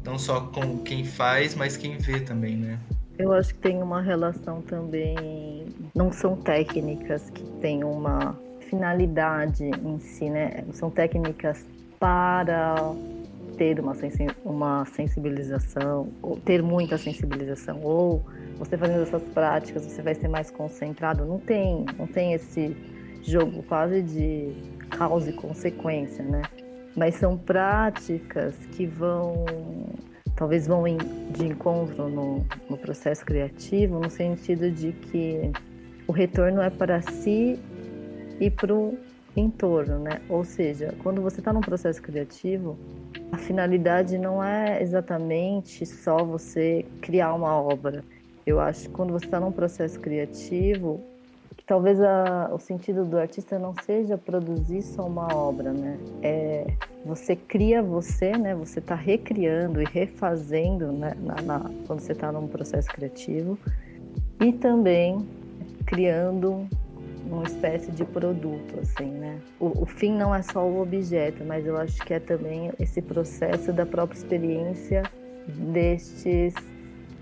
não 0.05 0.19
só 0.19 0.41
com 0.41 0.79
quem 0.79 1.05
faz, 1.05 1.55
mas 1.55 1.77
quem 1.77 1.97
vê 1.99 2.21
também, 2.21 2.57
né? 2.57 2.79
Eu 3.19 3.33
acho 3.33 3.55
que 3.55 3.61
tem 3.61 3.83
uma 3.83 4.01
relação 4.01 4.63
também. 4.63 5.67
Não 5.95 6.11
são 6.11 6.37
técnicas 6.37 7.29
que 7.31 7.43
têm 7.61 7.85
uma 7.85 8.35
finalidade 8.69 9.65
em 9.65 9.99
si, 9.99 10.31
né? 10.31 10.65
São 10.73 10.91
técnicas 10.91 11.67
para 11.99 12.75
ter 13.59 13.79
uma, 13.79 13.95
sensi 13.95 14.27
uma 14.43 14.87
sensibilização, 14.87 16.09
ou 16.23 16.37
ter 16.39 16.63
muita 16.63 16.97
sensibilização, 16.97 17.81
ou 17.83 18.25
você 18.59 18.79
fazendo 18.79 19.03
essas 19.03 19.23
práticas 19.35 19.85
você 19.85 20.01
vai 20.01 20.15
ser 20.15 20.29
mais 20.29 20.51
concentrado. 20.51 21.27
Não 21.27 21.39
tem, 21.39 21.85
não 21.99 22.07
tem 22.07 22.33
esse 22.33 22.75
jogo 23.23 23.63
quase 23.65 24.03
de 24.03 24.55
causa 24.89 25.29
e 25.29 25.33
consequência, 25.35 26.25
né? 26.25 26.41
Mas 26.97 27.15
são 27.15 27.37
práticas 27.39 28.55
que 28.73 28.87
vão, 28.87 29.45
talvez 30.35 30.67
vão 30.67 30.85
de 31.31 31.47
encontro 31.47 32.09
no, 32.09 32.45
no 32.69 32.77
processo 32.77 33.25
criativo, 33.25 34.01
no 34.01 34.11
sentido 34.11 34.71
de 34.71 34.93
que 34.93 35.53
o 36.07 36.13
retorno 36.13 36.61
é 36.61 36.71
para 36.71 37.01
si 37.01 37.59
e 38.41 38.51
para 38.51 38.75
o 38.75 38.99
entorno, 39.37 39.99
né? 39.99 40.21
Ou 40.29 40.45
seja, 40.45 40.95
quando 41.03 41.23
você 41.23 41.41
está 41.41 41.53
num 41.53 41.61
processo 41.61 42.03
criativo, 42.03 42.79
a 43.31 43.39
finalidade 43.39 44.19
não 44.19 44.43
é 44.43 44.83
exatamente 44.83 45.87
só 45.87 46.25
você 46.25 46.85
criar 47.01 47.33
uma 47.35 47.55
obra. 47.55 48.05
Eu 48.45 48.59
acho 48.59 48.89
que 48.89 48.95
quando 48.95 49.13
você 49.13 49.27
está 49.27 49.39
num 49.39 49.53
processo 49.53 50.01
criativo, 50.01 51.01
talvez 51.71 52.01
a, 52.01 52.51
o 52.53 52.59
sentido 52.59 53.05
do 53.05 53.17
artista 53.17 53.57
não 53.57 53.73
seja 53.87 54.19
produzir 54.19 54.83
só 54.83 55.07
uma 55.07 55.33
obra, 55.33 55.73
né? 55.73 56.01
É 56.21 56.67
você 57.07 57.37
cria 57.37 57.81
você, 57.81 58.33
né? 58.33 58.57
Você 58.57 58.81
está 58.81 58.97
recriando 58.97 59.81
e 59.81 59.85
refazendo, 59.85 60.91
né? 60.91 61.17
Na, 61.21 61.41
na, 61.41 61.71
quando 61.87 62.01
você 62.01 62.11
está 62.11 62.33
num 62.33 62.49
processo 62.49 62.89
criativo 62.89 63.57
e 64.41 64.53
também 64.53 65.25
criando 65.87 66.67
uma 67.25 67.45
espécie 67.45 67.93
de 67.93 68.05
produto, 68.05 68.81
assim, 68.83 69.09
né? 69.09 69.39
O, 69.61 69.83
o, 69.83 69.87
fim 69.87 70.13
não 70.13 70.35
é 70.35 70.43
só 70.43 70.67
o 70.67 70.83
objeto, 70.83 71.45
mas 71.45 71.65
eu 71.65 71.77
acho 71.77 72.05
que 72.05 72.13
é 72.13 72.19
também 72.19 72.73
esse 72.81 73.01
processo 73.01 73.73
da 73.73 73.87
própria 73.87 74.19
experiência 74.19 75.05
destes 75.47 76.53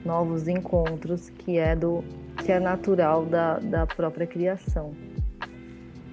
novos 0.04 0.48
encontros 0.48 1.30
que 1.30 1.58
é 1.58 1.74
do 1.74 2.02
que 2.44 2.52
é 2.52 2.60
natural 2.60 3.26
da, 3.26 3.58
da 3.58 3.86
própria 3.86 4.26
criação. 4.26 4.94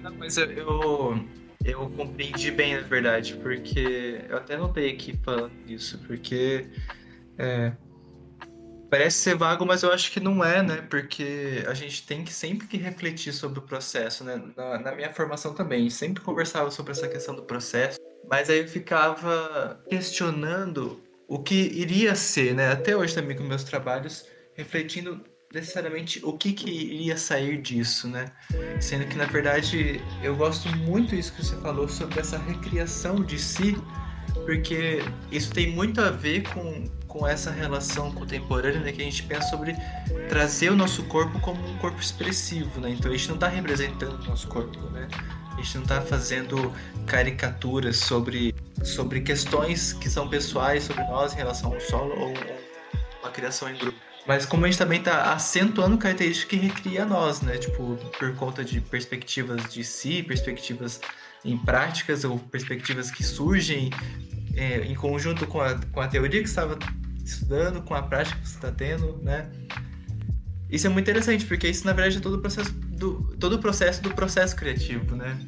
Não, 0.02 0.14
mas 0.14 0.36
eu, 0.36 0.50
eu, 0.50 1.24
eu 1.64 1.90
compreendi 1.90 2.50
bem, 2.50 2.74
na 2.76 2.82
verdade, 2.82 3.34
porque 3.36 4.20
eu 4.28 4.36
até 4.36 4.56
notei 4.56 4.92
aqui 4.92 5.16
falando 5.22 5.52
isso, 5.68 5.98
porque 6.06 6.66
é, 7.38 7.72
Parece 8.88 9.18
ser 9.18 9.34
vago, 9.34 9.66
mas 9.66 9.82
eu 9.82 9.92
acho 9.92 10.12
que 10.12 10.20
não 10.20 10.44
é, 10.44 10.62
né? 10.62 10.76
Porque 10.88 11.64
a 11.66 11.74
gente 11.74 12.06
tem 12.06 12.24
que 12.24 12.32
sempre 12.32 12.68
que 12.68 12.76
refletir 12.76 13.32
sobre 13.32 13.58
o 13.58 13.62
processo, 13.62 14.22
né? 14.22 14.40
Na, 14.56 14.78
na, 14.78 14.94
minha 14.94 15.12
formação 15.12 15.52
também, 15.52 15.90
sempre 15.90 16.22
conversava 16.22 16.70
sobre 16.70 16.92
essa 16.92 17.08
questão 17.08 17.34
do 17.34 17.42
processo, 17.42 17.98
mas 18.30 18.48
aí 18.48 18.60
eu 18.60 18.68
ficava 18.68 19.80
questionando 19.88 21.02
o 21.28 21.38
que 21.38 21.54
iria 21.54 22.14
ser, 22.14 22.54
né? 22.54 22.70
Até 22.70 22.96
hoje 22.96 23.14
também 23.14 23.36
com 23.36 23.44
meus 23.44 23.64
trabalhos, 23.64 24.26
refletindo 24.54 25.24
necessariamente 25.52 26.20
o 26.24 26.36
que, 26.36 26.52
que 26.52 26.70
iria 26.70 27.16
sair 27.16 27.60
disso, 27.60 28.08
né? 28.08 28.32
Sendo 28.80 29.06
que, 29.06 29.16
na 29.16 29.26
verdade, 29.26 30.00
eu 30.22 30.36
gosto 30.36 30.68
muito 30.76 31.14
disso 31.14 31.32
que 31.32 31.44
você 31.44 31.56
falou 31.56 31.88
sobre 31.88 32.20
essa 32.20 32.38
recriação 32.38 33.22
de 33.22 33.38
si, 33.38 33.76
porque 34.44 34.98
isso 35.30 35.50
tem 35.52 35.72
muito 35.72 36.00
a 36.00 36.10
ver 36.10 36.42
com 36.52 36.84
com 37.16 37.26
essa 37.26 37.50
relação 37.50 38.12
contemporânea 38.12 38.80
né, 38.80 38.92
que 38.92 39.00
a 39.00 39.04
gente 39.04 39.22
pensa 39.22 39.48
sobre 39.48 39.74
trazer 40.28 40.70
o 40.70 40.76
nosso 40.76 41.02
corpo 41.04 41.40
como 41.40 41.66
um 41.66 41.78
corpo 41.78 41.98
expressivo, 41.98 42.78
né? 42.78 42.90
Então 42.90 43.10
a 43.10 43.16
gente 43.16 43.28
não 43.28 43.36
está 43.36 43.48
representando 43.48 44.20
o 44.22 44.28
nosso 44.28 44.46
corpo, 44.48 44.78
né? 44.90 45.08
A 45.56 45.62
gente 45.62 45.74
não 45.76 45.82
está 45.84 46.02
fazendo 46.02 46.72
caricaturas 47.06 47.96
sobre, 47.96 48.54
sobre 48.84 49.22
questões 49.22 49.94
que 49.94 50.10
são 50.10 50.28
pessoais 50.28 50.84
sobre 50.84 51.02
nós 51.04 51.32
em 51.32 51.36
relação 51.36 51.72
ao 51.72 51.80
solo 51.80 52.14
ou 52.14 52.34
uma 53.22 53.30
criação 53.30 53.70
em 53.70 53.78
grupo. 53.78 53.98
Mas 54.26 54.44
como 54.44 54.64
a 54.64 54.68
gente 54.68 54.78
também 54.78 54.98
está 54.98 55.32
acentuando 55.32 55.96
características 55.96 56.50
que 56.50 56.66
recria 56.66 57.04
nós, 57.04 57.40
né? 57.40 57.56
Tipo, 57.56 57.96
por 58.18 58.34
conta 58.34 58.64
de 58.64 58.80
perspectivas 58.80 59.72
de 59.72 59.84
si, 59.84 60.22
perspectivas 60.22 61.00
em 61.44 61.56
práticas 61.56 62.24
ou 62.24 62.38
perspectivas 62.38 63.10
que 63.10 63.22
surgem 63.22 63.90
é, 64.56 64.84
em 64.84 64.94
conjunto 64.94 65.46
com 65.46 65.60
a, 65.60 65.78
com 65.92 66.00
a 66.00 66.08
teoria 66.08 66.42
que 66.42 66.48
estava 66.48 66.76
estudando, 67.24 67.82
com 67.82 67.94
a 67.94 68.02
prática 68.02 68.38
que 68.40 68.48
você 68.48 68.56
está 68.56 68.72
tendo, 68.72 69.18
né? 69.22 69.48
Isso 70.70 70.86
é 70.86 70.90
muito 70.90 71.08
interessante, 71.08 71.44
porque 71.46 71.68
isso 71.68 71.86
na 71.86 71.92
verdade 71.92 72.18
é 72.18 72.20
todo 72.20 72.34
o 72.34 72.40
processo 72.40 72.72
do, 72.72 73.36
todo 73.38 73.54
o 73.54 73.58
processo 73.58 74.02
do 74.02 74.12
processo 74.14 74.56
criativo, 74.56 75.14
né? 75.14 75.38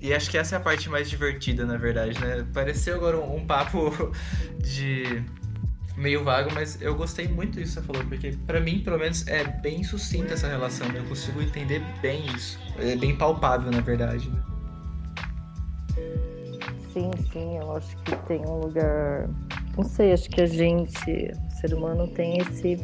E 0.00 0.12
acho 0.12 0.30
que 0.30 0.36
essa 0.36 0.56
é 0.56 0.58
a 0.58 0.60
parte 0.60 0.90
mais 0.90 1.08
divertida, 1.08 1.64
na 1.64 1.78
verdade, 1.78 2.20
né? 2.20 2.46
Pareceu 2.52 2.94
agora 2.96 3.18
um, 3.18 3.36
um 3.36 3.46
papo 3.46 3.90
de 4.60 5.24
meio 5.96 6.24
vago, 6.24 6.50
mas 6.52 6.80
eu 6.82 6.94
gostei 6.94 7.28
muito 7.28 7.58
disso 7.58 7.80
que 7.80 7.80
você 7.80 7.86
falou, 7.86 8.04
porque 8.04 8.36
para 8.46 8.60
mim, 8.60 8.80
pelo 8.80 8.98
menos, 8.98 9.26
é 9.26 9.44
bem 9.44 9.82
sucinta 9.82 10.34
essa 10.34 10.48
relação? 10.48 10.86
Eu 10.88 11.04
consigo 11.04 11.40
entender 11.40 11.82
bem 12.02 12.26
isso. 12.34 12.58
É 12.78 12.96
bem 12.96 13.16
palpável, 13.16 13.70
na 13.70 13.80
verdade, 13.80 14.28
né? 14.28 14.42
Sim, 16.92 17.10
sim, 17.32 17.56
eu 17.56 17.76
acho 17.76 17.96
que 17.98 18.14
tem 18.26 18.40
um 18.46 18.60
lugar. 18.60 19.28
Não 19.76 19.84
sei, 19.84 20.12
acho 20.12 20.28
que 20.28 20.40
a 20.40 20.46
gente, 20.46 21.32
o 21.46 21.50
ser 21.60 21.74
humano, 21.74 22.06
tem 22.08 22.38
esse, 22.38 22.78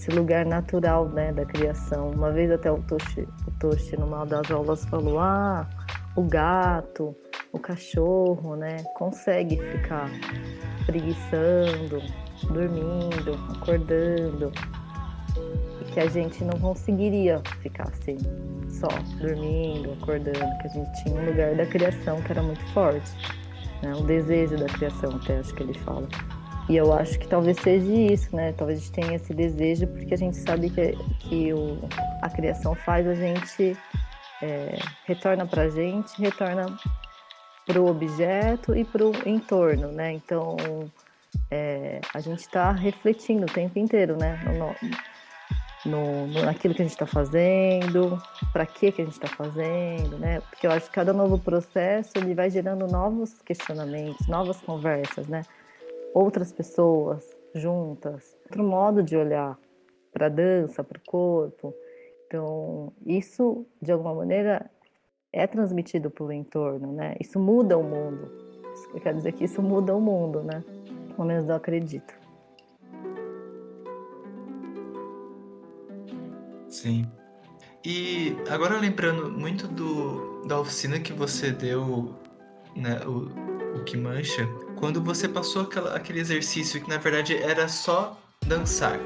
esse 0.00 0.10
lugar 0.10 0.46
natural, 0.46 1.10
né, 1.10 1.30
da 1.30 1.44
criação. 1.44 2.10
Uma 2.10 2.30
vez 2.30 2.50
até 2.50 2.72
o 2.72 2.78
Toshi, 2.78 3.28
o 3.46 4.00
numa 4.00 4.24
das 4.24 4.50
aulas 4.50 4.82
falou: 4.86 5.20
"Ah, 5.20 5.68
o 6.16 6.22
gato, 6.22 7.14
o 7.52 7.58
cachorro, 7.58 8.56
né, 8.56 8.78
consegue 8.94 9.58
ficar 9.58 10.10
preguiçando, 10.86 12.02
dormindo, 12.48 13.34
acordando, 13.54 14.50
e 15.82 15.84
que 15.92 16.00
a 16.00 16.08
gente 16.08 16.42
não 16.44 16.58
conseguiria 16.58 17.42
ficar 17.60 17.88
assim, 17.88 18.16
só 18.70 18.88
dormindo, 19.20 19.92
acordando, 20.00 20.58
que 20.62 20.66
a 20.66 20.70
gente 20.70 21.02
tinha 21.02 21.20
um 21.20 21.26
lugar 21.26 21.54
da 21.54 21.66
criação 21.66 22.22
que 22.22 22.32
era 22.32 22.42
muito 22.42 22.64
forte, 22.72 23.12
né, 23.82 23.94
o 23.94 24.02
desejo 24.02 24.56
da 24.56 24.66
criação, 24.66 25.10
até 25.22 25.38
acho 25.40 25.54
que 25.54 25.62
ele 25.62 25.74
fala. 25.74 26.08
E 26.70 26.76
eu 26.76 26.92
acho 26.92 27.18
que 27.18 27.26
talvez 27.26 27.58
seja 27.58 27.92
isso, 27.92 28.34
né? 28.36 28.52
Talvez 28.52 28.78
a 28.78 28.82
gente 28.82 28.92
tenha 28.92 29.16
esse 29.16 29.34
desejo 29.34 29.88
porque 29.88 30.14
a 30.14 30.16
gente 30.16 30.36
sabe 30.36 30.70
que, 30.70 30.92
que 31.18 31.52
o, 31.52 31.80
a 32.22 32.30
criação 32.30 32.76
faz 32.76 33.08
a 33.08 33.14
gente 33.16 33.76
é, 34.40 34.78
retorna 35.04 35.44
para 35.44 35.62
a 35.62 35.68
gente, 35.68 36.16
retorna 36.22 36.66
para 37.66 37.82
o 37.82 37.88
objeto 37.88 38.76
e 38.76 38.84
para 38.84 39.04
o 39.04 39.12
entorno, 39.28 39.90
né? 39.90 40.12
Então 40.12 40.56
é, 41.50 42.00
a 42.14 42.20
gente 42.20 42.38
está 42.38 42.70
refletindo 42.70 43.46
o 43.46 43.52
tempo 43.52 43.76
inteiro, 43.76 44.16
né? 44.16 44.40
No, 45.84 45.90
no, 45.90 46.44
naquilo 46.44 46.72
que 46.72 46.82
a 46.82 46.84
gente 46.84 46.92
está 46.92 47.06
fazendo, 47.06 48.22
para 48.52 48.64
que 48.64 48.92
que 48.92 49.02
a 49.02 49.04
gente 49.04 49.14
está 49.14 49.26
fazendo, 49.26 50.16
né? 50.18 50.40
Porque 50.48 50.68
eu 50.68 50.70
acho 50.70 50.86
que 50.86 50.92
cada 50.92 51.12
novo 51.12 51.36
processo 51.36 52.12
ele 52.14 52.32
vai 52.32 52.48
gerando 52.48 52.86
novos 52.86 53.34
questionamentos, 53.44 54.28
novas 54.28 54.60
conversas, 54.60 55.26
né? 55.26 55.42
Outras 56.14 56.52
pessoas 56.52 57.36
juntas, 57.54 58.36
outro 58.44 58.62
modo 58.62 59.02
de 59.02 59.16
olhar 59.16 59.58
para 60.12 60.26
a 60.26 60.28
dança, 60.28 60.82
para 60.84 60.98
o 60.98 61.10
corpo. 61.10 61.74
Então, 62.26 62.92
isso, 63.04 63.66
de 63.80 63.90
alguma 63.90 64.14
maneira, 64.14 64.70
é 65.32 65.46
transmitido 65.46 66.10
pelo 66.10 66.32
entorno, 66.32 66.92
né? 66.92 67.16
Isso 67.20 67.38
muda 67.38 67.76
o 67.76 67.82
mundo. 67.82 68.30
Isso 68.74 68.88
quer 69.00 69.14
dizer 69.14 69.32
que 69.32 69.44
isso 69.44 69.62
muda 69.62 69.94
o 69.94 70.00
mundo, 70.00 70.42
né? 70.42 70.62
Pelo 71.14 71.26
menos 71.26 71.48
eu 71.48 71.54
acredito. 71.54 72.14
Sim. 76.68 77.06
E 77.84 78.36
agora 78.48 78.78
lembrando 78.78 79.30
muito 79.30 79.66
do, 79.66 80.42
da 80.46 80.60
oficina 80.60 81.00
que 81.00 81.12
você 81.12 81.50
deu, 81.50 82.14
né, 82.76 83.00
o, 83.06 83.59
o 83.74 83.84
que 83.84 83.96
mancha, 83.96 84.48
quando 84.76 85.02
você 85.02 85.28
passou 85.28 85.62
aquela, 85.62 85.94
aquele 85.94 86.20
exercício 86.20 86.80
que 86.80 86.88
na 86.88 86.98
verdade 86.98 87.36
era 87.36 87.68
só 87.68 88.18
dançar. 88.46 88.98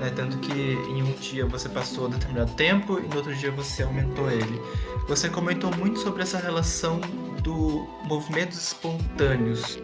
Né? 0.00 0.10
Tanto 0.14 0.38
que 0.38 0.52
em 0.52 1.02
um 1.02 1.12
dia 1.12 1.46
você 1.46 1.68
passou 1.68 2.08
determinado 2.08 2.52
tempo 2.54 2.98
e 2.98 3.02
no 3.02 3.16
outro 3.16 3.34
dia 3.34 3.50
você 3.50 3.82
aumentou 3.82 4.30
ele. 4.30 4.60
Você 5.08 5.28
comentou 5.28 5.74
muito 5.76 5.98
sobre 5.98 6.22
essa 6.22 6.38
relação 6.38 7.00
do 7.42 7.86
movimentos 8.04 8.58
espontâneos. 8.58 9.78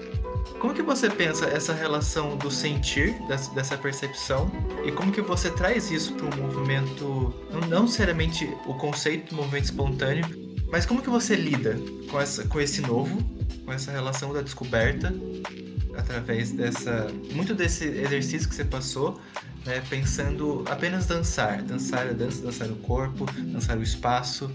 Como 0.58 0.74
que 0.74 0.82
você 0.82 1.08
pensa 1.08 1.46
essa 1.46 1.72
relação 1.72 2.36
do 2.36 2.50
sentir, 2.50 3.14
dessa 3.54 3.78
percepção, 3.78 4.50
e 4.84 4.92
como 4.92 5.10
que 5.10 5.22
você 5.22 5.50
traz 5.50 5.90
isso 5.90 6.12
para 6.14 6.26
um 6.26 6.42
movimento, 6.42 7.34
não 7.68 7.82
necessariamente 7.82 8.54
o 8.66 8.74
conceito 8.74 9.30
do 9.30 9.36
movimento 9.36 9.64
espontâneo, 9.64 10.26
mas 10.70 10.86
como 10.86 11.02
que 11.02 11.10
você 11.10 11.34
lida 11.34 11.76
com, 12.10 12.20
essa, 12.20 12.44
com 12.46 12.60
esse 12.60 12.80
novo, 12.80 13.22
com 13.64 13.72
essa 13.72 13.90
relação 13.90 14.32
da 14.32 14.40
descoberta, 14.40 15.12
através 15.96 16.52
dessa. 16.52 17.08
muito 17.32 17.54
desse 17.54 17.84
exercício 17.84 18.48
que 18.48 18.54
você 18.54 18.64
passou, 18.64 19.20
né, 19.64 19.82
pensando 19.88 20.64
apenas 20.68 21.06
dançar, 21.06 21.62
dançar 21.62 22.08
a 22.08 22.12
dança, 22.12 22.42
dançar 22.42 22.68
o 22.70 22.76
corpo, 22.76 23.26
dançar 23.52 23.76
o 23.76 23.82
espaço. 23.82 24.50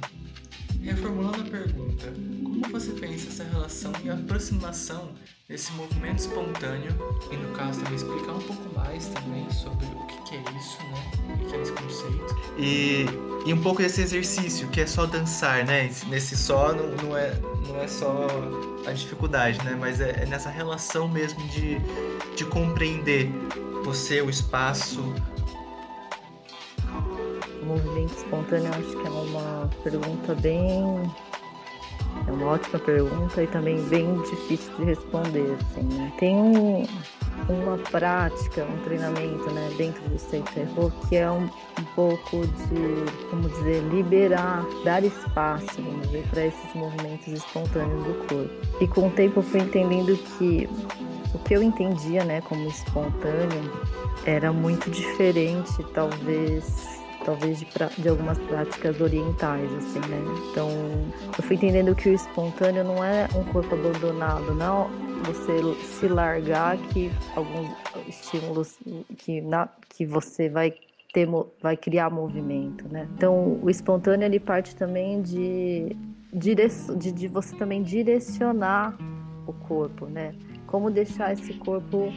Reformulando 0.86 1.42
a 1.42 1.46
pergunta, 1.46 2.14
como 2.44 2.62
você 2.72 2.92
pensa 2.92 3.28
essa 3.28 3.44
relação 3.44 3.92
e 4.04 4.10
aproximação 4.10 5.10
desse 5.50 5.72
movimento 5.72 6.20
espontâneo 6.20 6.94
e 7.32 7.38
no 7.38 7.52
caso 7.56 7.80
também 7.80 7.96
explicar 7.96 8.34
um 8.34 8.40
pouco 8.42 8.76
mais 8.76 9.08
também 9.08 9.50
sobre 9.50 9.84
o 9.88 10.06
que, 10.06 10.36
é 10.36 10.44
isso, 10.56 10.78
né? 10.84 11.12
O 11.42 11.50
que 11.50 11.56
é 11.56 11.62
esse 11.62 11.72
conceito. 11.72 12.36
E, 12.60 13.06
e 13.48 13.52
um 13.54 13.62
pouco 13.64 13.82
desse 13.82 14.02
exercício, 14.02 14.68
que 14.68 14.80
é 14.80 14.86
só 14.86 15.08
dançar, 15.08 15.66
né? 15.66 15.90
Nesse 16.08 16.38
só 16.38 16.72
não, 16.72 16.92
não, 16.92 17.18
é, 17.18 17.34
não 17.68 17.82
é 17.82 17.88
só 17.88 18.28
a 18.86 18.92
dificuldade, 18.92 19.58
né? 19.66 19.76
Mas 19.80 20.00
é, 20.00 20.22
é 20.22 20.26
nessa 20.28 20.52
relação 20.52 21.08
mesmo 21.08 21.44
de, 21.48 21.80
de 22.36 22.46
compreender 22.46 23.32
você, 23.84 24.22
o 24.22 24.30
espaço, 24.30 25.02
movimento 27.66 28.16
espontâneo 28.16 28.70
acho 28.70 28.98
que 28.98 29.08
é 29.08 29.10
uma 29.10 29.70
pergunta 29.84 30.36
bem 30.36 31.02
é 32.28 32.32
uma 32.32 32.48
ótima 32.48 32.80
pergunta 32.80 33.44
e 33.44 33.48
também 33.48 33.80
bem 33.84 34.20
difícil 34.22 34.74
de 34.78 34.86
responder, 34.86 35.56
assim, 35.60 35.84
né? 35.84 36.12
Tem 36.18 36.36
um, 36.36 36.88
uma 37.48 37.78
prática, 37.78 38.64
um 38.64 38.84
treinamento, 38.84 39.52
né, 39.52 39.70
dentro 39.78 40.02
do 40.10 40.18
Seito 40.18 40.52
que 41.08 41.16
é 41.16 41.30
um, 41.30 41.44
um, 41.44 41.84
pouco 41.96 42.48
de, 42.48 43.30
como 43.30 43.48
dizer, 43.50 43.84
liberar, 43.92 44.66
dar 44.84 45.04
espaço, 45.04 45.84
para 46.32 46.46
esses 46.46 46.74
movimentos 46.74 47.28
espontâneos 47.28 48.04
do 48.04 48.14
corpo. 48.28 48.50
E 48.82 48.88
com 48.88 49.08
o 49.08 49.12
tempo 49.12 49.40
eu 49.40 49.44
fui 49.44 49.60
entendendo 49.60 50.18
que 50.38 50.68
o 51.34 51.40
que 51.40 51.56
eu 51.56 51.62
entendia, 51.62 52.24
né, 52.24 52.42
como 52.42 52.68
espontâneo 52.68 53.72
era 54.26 54.52
muito 54.52 54.90
diferente, 54.90 55.84
talvez 55.94 57.05
talvez 57.26 57.60
de, 57.60 57.66
pra, 57.66 57.88
de 57.88 58.08
algumas 58.08 58.38
práticas 58.38 59.02
orientais, 59.02 59.74
assim, 59.74 60.00
né? 60.00 60.22
Então, 60.52 60.70
eu 61.38 61.44
fui 61.44 61.56
entendendo 61.56 61.96
que 61.96 62.10
o 62.10 62.14
espontâneo 62.14 62.84
não 62.84 63.04
é 63.04 63.28
um 63.36 63.44
corpo 63.52 63.74
abandonado, 63.74 64.54
não 64.54 64.90
você 65.26 65.60
se 65.84 66.08
largar 66.08 66.78
que 66.78 67.12
alguns 67.36 67.70
estímulos 68.08 68.78
que, 69.18 69.42
na, 69.42 69.68
que 69.90 70.06
você 70.06 70.48
vai 70.50 70.74
ter, 71.12 71.28
vai 71.62 71.76
criar 71.76 72.10
movimento, 72.10 72.88
né? 72.88 73.08
Então, 73.16 73.60
o 73.62 73.70
espontâneo 73.70 74.26
ele 74.26 74.40
parte 74.40 74.76
também 74.76 75.22
de, 75.22 75.96
de, 76.32 76.56
de 77.12 77.28
você 77.28 77.56
também 77.56 77.82
direcionar 77.82 78.96
o 79.48 79.54
corpo, 79.54 80.06
né? 80.06 80.36
Como 80.68 80.92
deixar 80.92 81.34
esse 81.34 81.54
corpo 81.54 82.14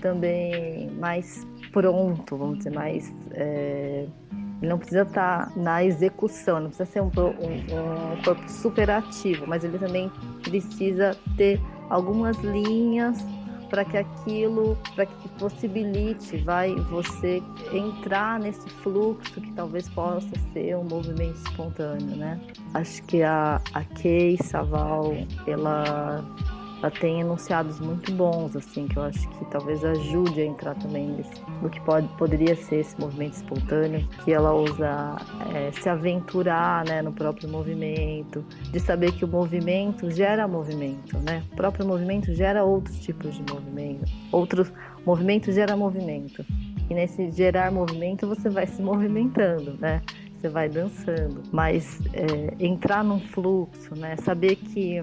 também 0.00 0.90
mais 0.98 1.46
pronto, 1.70 2.36
vamos 2.36 2.58
dizer, 2.58 2.70
mais 2.70 3.12
é, 3.32 4.06
ele 4.60 4.68
não 4.68 4.78
precisa 4.78 5.02
estar 5.02 5.46
tá 5.46 5.52
na 5.56 5.84
execução, 5.84 6.60
não 6.60 6.68
precisa 6.68 6.90
ser 6.90 7.00
um, 7.00 7.10
um, 7.16 8.12
um 8.12 8.22
corpo 8.22 8.48
super 8.48 8.90
ativo, 8.90 9.46
mas 9.46 9.64
ele 9.64 9.78
também 9.78 10.10
precisa 10.42 11.16
ter 11.36 11.60
algumas 11.88 12.36
linhas 12.38 13.18
para 13.70 13.84
que 13.84 13.96
aquilo, 13.96 14.76
para 14.94 15.06
que 15.06 15.28
possibilite, 15.38 16.36
vai 16.38 16.74
você 16.74 17.40
entrar 17.72 18.40
nesse 18.40 18.68
fluxo 18.68 19.40
que 19.40 19.52
talvez 19.52 19.88
possa 19.88 20.28
ser 20.52 20.76
um 20.76 20.84
movimento 20.84 21.36
espontâneo, 21.36 22.16
né? 22.16 22.40
Acho 22.74 23.00
que 23.04 23.22
a, 23.22 23.60
a 23.72 23.84
Kay 23.84 24.36
Saval, 24.42 25.14
ela 25.46 26.24
ela 26.82 26.90
tem 26.90 27.20
enunciados 27.20 27.78
muito 27.78 28.10
bons, 28.12 28.56
assim, 28.56 28.88
que 28.88 28.96
eu 28.96 29.02
acho 29.02 29.28
que 29.28 29.44
talvez 29.46 29.84
ajude 29.84 30.40
a 30.40 30.44
entrar 30.44 30.74
também 30.74 31.22
no 31.60 31.68
que 31.68 31.80
pode, 31.80 32.08
poderia 32.16 32.56
ser 32.56 32.76
esse 32.76 32.98
movimento 32.98 33.34
espontâneo, 33.34 34.06
que 34.24 34.32
ela 34.32 34.54
usa 34.54 35.16
é, 35.54 35.70
se 35.72 35.88
aventurar 35.88 36.86
né, 36.86 37.02
no 37.02 37.12
próprio 37.12 37.48
movimento, 37.48 38.44
de 38.70 38.80
saber 38.80 39.12
que 39.12 39.24
o 39.24 39.28
movimento 39.28 40.10
gera 40.10 40.48
movimento, 40.48 41.18
né? 41.18 41.44
O 41.52 41.56
próprio 41.56 41.86
movimento 41.86 42.32
gera 42.34 42.64
outros 42.64 42.98
tipos 42.98 43.34
de 43.34 43.52
movimento, 43.52 44.10
outros 44.32 44.72
movimento 45.04 45.52
gera 45.52 45.76
movimento. 45.76 46.44
E 46.88 46.94
nesse 46.94 47.30
gerar 47.30 47.70
movimento 47.70 48.26
você 48.26 48.48
vai 48.48 48.66
se 48.66 48.82
movimentando, 48.82 49.76
né? 49.78 50.00
Você 50.34 50.48
vai 50.48 50.70
dançando, 50.70 51.42
mas 51.52 52.00
é, 52.14 52.54
entrar 52.58 53.04
num 53.04 53.20
fluxo, 53.20 53.94
né? 53.94 54.16
Saber 54.16 54.56
que 54.56 55.02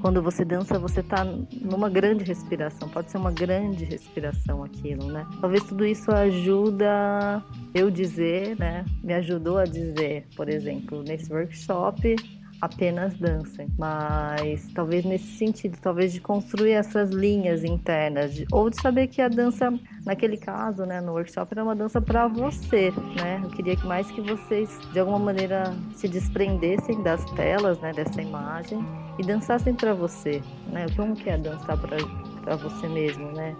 quando 0.00 0.22
você 0.22 0.44
dança, 0.44 0.78
você 0.78 1.00
está 1.00 1.24
numa 1.24 1.88
grande 1.88 2.24
respiração. 2.24 2.88
Pode 2.88 3.10
ser 3.10 3.18
uma 3.18 3.32
grande 3.32 3.84
respiração 3.84 4.62
aquilo, 4.62 5.06
né? 5.10 5.26
Talvez 5.40 5.62
tudo 5.64 5.84
isso 5.84 6.10
ajuda 6.10 7.42
eu 7.74 7.90
dizer, 7.90 8.56
né? 8.58 8.84
Me 9.02 9.12
ajudou 9.14 9.58
a 9.58 9.64
dizer, 9.64 10.26
por 10.36 10.48
exemplo, 10.48 11.02
nesse 11.02 11.32
workshop, 11.32 12.16
apenas 12.60 13.16
dancem, 13.16 13.68
mas 13.78 14.66
talvez 14.74 15.04
nesse 15.04 15.36
sentido, 15.36 15.78
talvez 15.80 16.12
de 16.12 16.20
construir 16.20 16.72
essas 16.72 17.10
linhas 17.10 17.64
internas, 17.64 18.34
de, 18.34 18.46
ou 18.52 18.68
de 18.68 18.80
saber 18.80 19.06
que 19.06 19.22
a 19.22 19.28
dança, 19.28 19.72
naquele 20.04 20.36
caso, 20.36 20.84
né, 20.84 21.00
no 21.00 21.12
workshop, 21.12 21.52
era 21.52 21.62
uma 21.62 21.76
dança 21.76 22.00
para 22.00 22.26
você, 22.26 22.92
né? 23.16 23.40
Eu 23.44 23.50
queria 23.50 23.76
que 23.76 23.86
mais 23.86 24.10
que 24.10 24.20
vocês, 24.20 24.78
de 24.92 24.98
alguma 24.98 25.18
maneira, 25.18 25.74
se 25.94 26.08
desprendessem 26.08 27.02
das 27.02 27.24
telas, 27.32 27.78
né, 27.80 27.92
dessa 27.92 28.20
imagem 28.20 28.84
e 29.18 29.22
dançassem 29.22 29.74
para 29.74 29.94
você, 29.94 30.42
né? 30.72 30.86
Como 30.96 31.14
que 31.14 31.30
é 31.30 31.38
dançar 31.38 31.78
para 31.78 32.56
você 32.56 32.88
mesmo, 32.88 33.30
né? 33.32 33.56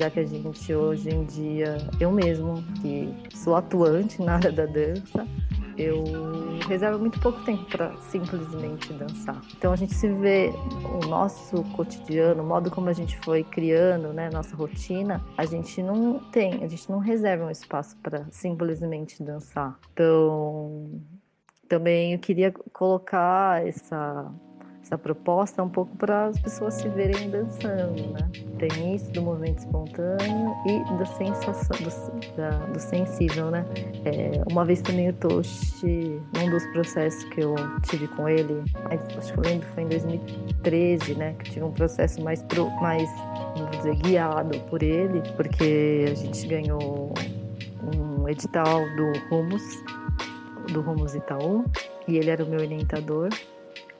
já 0.00 0.08
que 0.08 0.20
a 0.20 0.24
gente 0.24 0.74
hoje 0.74 1.10
em 1.10 1.24
dia, 1.24 1.76
eu 2.00 2.10
mesmo, 2.10 2.64
que 2.80 3.12
sou 3.34 3.54
atuante 3.54 4.22
na 4.22 4.36
área 4.36 4.50
da 4.50 4.64
dança, 4.64 5.26
eu 5.76 6.04
reservo 6.68 6.98
muito 6.98 7.20
pouco 7.20 7.42
tempo 7.44 7.64
para 7.64 7.96
simplesmente 7.98 8.92
dançar. 8.92 9.40
Então 9.56 9.72
a 9.72 9.76
gente 9.76 9.94
se 9.94 10.08
vê 10.08 10.52
o 11.02 11.06
nosso 11.06 11.62
cotidiano, 11.76 12.42
o 12.42 12.46
modo 12.46 12.70
como 12.70 12.88
a 12.88 12.92
gente 12.92 13.18
foi 13.24 13.42
criando, 13.42 14.12
né, 14.12 14.30
nossa 14.30 14.54
rotina, 14.56 15.24
a 15.36 15.44
gente 15.44 15.82
não 15.82 16.18
tem, 16.30 16.62
a 16.64 16.68
gente 16.68 16.90
não 16.90 16.98
reserva 16.98 17.46
um 17.46 17.50
espaço 17.50 17.96
para 18.02 18.26
simplesmente 18.30 19.22
dançar. 19.22 19.78
Então 19.92 21.00
também 21.68 22.12
eu 22.14 22.18
queria 22.18 22.52
colocar 22.72 23.66
essa 23.66 24.32
essa 24.90 24.98
proposta 24.98 25.62
é 25.62 25.64
um 25.64 25.68
pouco 25.68 25.96
para 25.96 26.26
as 26.26 26.40
pessoas 26.40 26.74
se 26.74 26.88
verem 26.88 27.30
dançando, 27.30 28.08
né? 28.10 28.28
Tem 28.58 28.96
isso 28.96 29.08
do 29.12 29.22
movimento 29.22 29.60
espontâneo 29.60 30.56
e 30.66 30.98
da 30.98 31.06
sensação, 31.06 31.76
do, 31.78 32.36
da, 32.36 32.50
do 32.66 32.80
sensível, 32.80 33.52
né? 33.52 33.64
É, 34.04 34.42
uma 34.50 34.64
vez 34.64 34.82
também 34.82 35.08
o 35.08 35.12
Toshi, 35.12 36.20
num 36.34 36.50
dos 36.50 36.66
processos 36.72 37.22
que 37.26 37.40
eu 37.40 37.54
tive 37.88 38.08
com 38.08 38.28
ele, 38.28 38.64
acho 39.16 39.32
que 39.32 39.38
eu 39.38 39.44
lembro 39.44 39.68
foi 39.68 39.84
em 39.84 39.88
2013, 39.88 41.14
né? 41.14 41.36
Que 41.38 41.52
tive 41.52 41.64
um 41.64 41.72
processo 41.72 42.20
mais, 42.20 42.42
pro, 42.42 42.68
mais 42.82 43.08
vamos 43.56 43.76
dizer, 43.76 43.94
guiado 43.94 44.58
por 44.62 44.82
ele, 44.82 45.22
porque 45.36 46.06
a 46.10 46.14
gente 46.16 46.48
ganhou 46.48 47.14
um 47.94 48.28
edital 48.28 48.80
do 48.96 49.12
Rumos, 49.30 49.62
do 50.72 50.80
Rumos 50.80 51.14
Itaú, 51.14 51.64
e 52.08 52.16
ele 52.16 52.30
era 52.30 52.44
o 52.44 52.48
meu 52.48 52.58
orientador. 52.58 53.28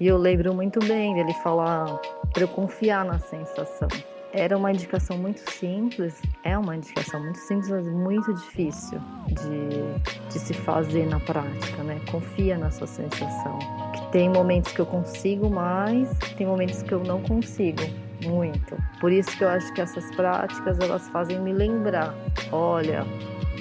E 0.01 0.07
eu 0.07 0.17
lembro 0.17 0.55
muito 0.55 0.81
bem 0.87 1.15
dele 1.15 1.35
falar 1.43 1.85
para 2.33 2.43
eu 2.43 2.49
confiar 2.49 3.05
na 3.05 3.19
sensação. 3.19 3.87
Era 4.33 4.57
uma 4.57 4.73
indicação 4.73 5.19
muito 5.19 5.41
simples, 5.51 6.23
é 6.43 6.57
uma 6.57 6.75
indicação 6.75 7.21
muito 7.21 7.39
simples, 7.41 7.69
mas 7.69 7.87
muito 7.87 8.33
difícil 8.33 8.99
de, 9.29 10.33
de 10.33 10.39
se 10.39 10.55
fazer 10.55 11.05
na 11.05 11.21
prática, 11.21 11.83
né? 11.83 12.01
Confia 12.11 12.57
na 12.57 12.71
sua 12.71 12.87
sensação. 12.87 13.59
Que 13.93 14.13
tem 14.13 14.31
momentos 14.31 14.73
que 14.73 14.81
eu 14.81 14.87
consigo 14.87 15.51
mais, 15.51 16.09
tem 16.35 16.47
momentos 16.47 16.83
que 16.83 16.93
eu 16.93 17.01
não 17.05 17.21
consigo 17.21 17.83
muito. 18.25 18.77
Por 19.01 19.13
isso 19.13 19.37
que 19.37 19.45
eu 19.45 19.49
acho 19.49 19.73
que 19.73 19.81
essas 19.81 20.15
práticas 20.15 20.79
elas 20.81 21.09
fazem 21.09 21.41
me 21.41 21.53
lembrar, 21.53 22.15
olha, 22.53 23.05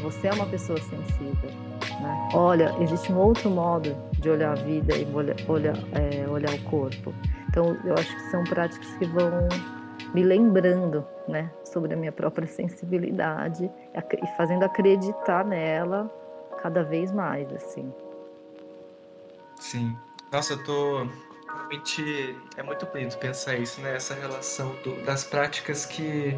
você 0.02 0.28
é 0.28 0.34
uma 0.34 0.45
pessoa 0.45 0.80
sensível 0.80 1.69
né? 2.02 2.30
Olha, 2.34 2.76
existe 2.80 3.12
um 3.12 3.17
outro 3.17 3.50
modo 3.50 3.95
de 4.13 4.30
olhar 4.30 4.52
a 4.52 4.56
vida 4.56 4.95
e 4.95 5.06
olhar, 5.13 5.36
olhar, 5.48 5.76
é, 5.93 6.28
olhar 6.28 6.54
o 6.54 6.63
corpo. 6.63 7.13
Então, 7.50 7.78
eu 7.84 7.93
acho 7.93 8.15
que 8.15 8.22
são 8.32 8.43
práticas 8.43 8.88
que 8.98 9.06
vão 9.06 9.48
me 10.13 10.24
lembrando 10.24 11.06
né, 11.28 11.52
sobre 11.63 11.93
a 11.93 11.98
minha 11.98 12.12
própria 12.12 12.48
sensibilidade 12.48 13.65
e 13.65 14.38
fazendo 14.38 14.63
acreditar 14.63 15.45
nela 15.45 16.10
cada 16.62 16.84
vez 16.84 17.12
mais, 17.12 17.52
assim. 17.54 17.91
Sim. 19.60 19.95
Nossa, 20.32 20.54
eu 20.54 20.63
tô 20.63 21.08
realmente 21.60 22.36
é 22.56 22.63
muito 22.63 22.86
bonito 22.86 23.17
pensar 23.17 23.56
isso, 23.56 23.82
né? 23.82 23.95
Essa 23.95 24.13
relação 24.13 24.76
do, 24.84 25.04
das 25.04 25.24
práticas 25.24 25.86
que 25.86 26.38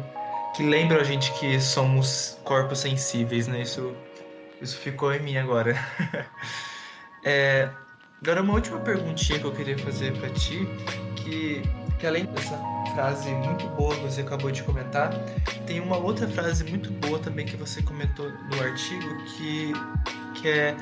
que 0.54 0.62
lembram 0.62 1.00
a 1.00 1.04
gente 1.04 1.32
que 1.38 1.58
somos 1.58 2.38
corpos 2.44 2.80
sensíveis, 2.80 3.46
né? 3.46 3.62
Isso 3.62 3.94
isso 4.60 4.78
ficou 4.78 5.12
em 5.12 5.20
mim 5.20 5.36
agora. 5.36 5.74
é, 7.24 7.68
agora, 8.22 8.42
uma 8.42 8.54
última 8.54 8.78
perguntinha 8.78 9.38
que 9.38 9.44
eu 9.44 9.52
queria 9.52 9.76
fazer 9.78 10.16
para 10.18 10.30
ti, 10.30 10.68
que, 11.16 11.62
que 11.98 12.06
além 12.06 12.26
dessa 12.26 12.56
frase 12.94 13.30
muito 13.30 13.66
boa 13.70 13.92
que 13.96 14.02
você 14.02 14.20
acabou 14.20 14.52
de 14.52 14.62
comentar, 14.62 15.10
tem 15.66 15.80
uma 15.80 15.96
outra 15.96 16.28
frase 16.28 16.62
muito 16.62 16.92
boa 16.92 17.18
também 17.18 17.44
que 17.44 17.56
você 17.56 17.82
comentou 17.82 18.30
no 18.30 18.62
artigo, 18.62 19.24
que, 19.36 19.72
que 20.34 20.48
é 20.48 20.76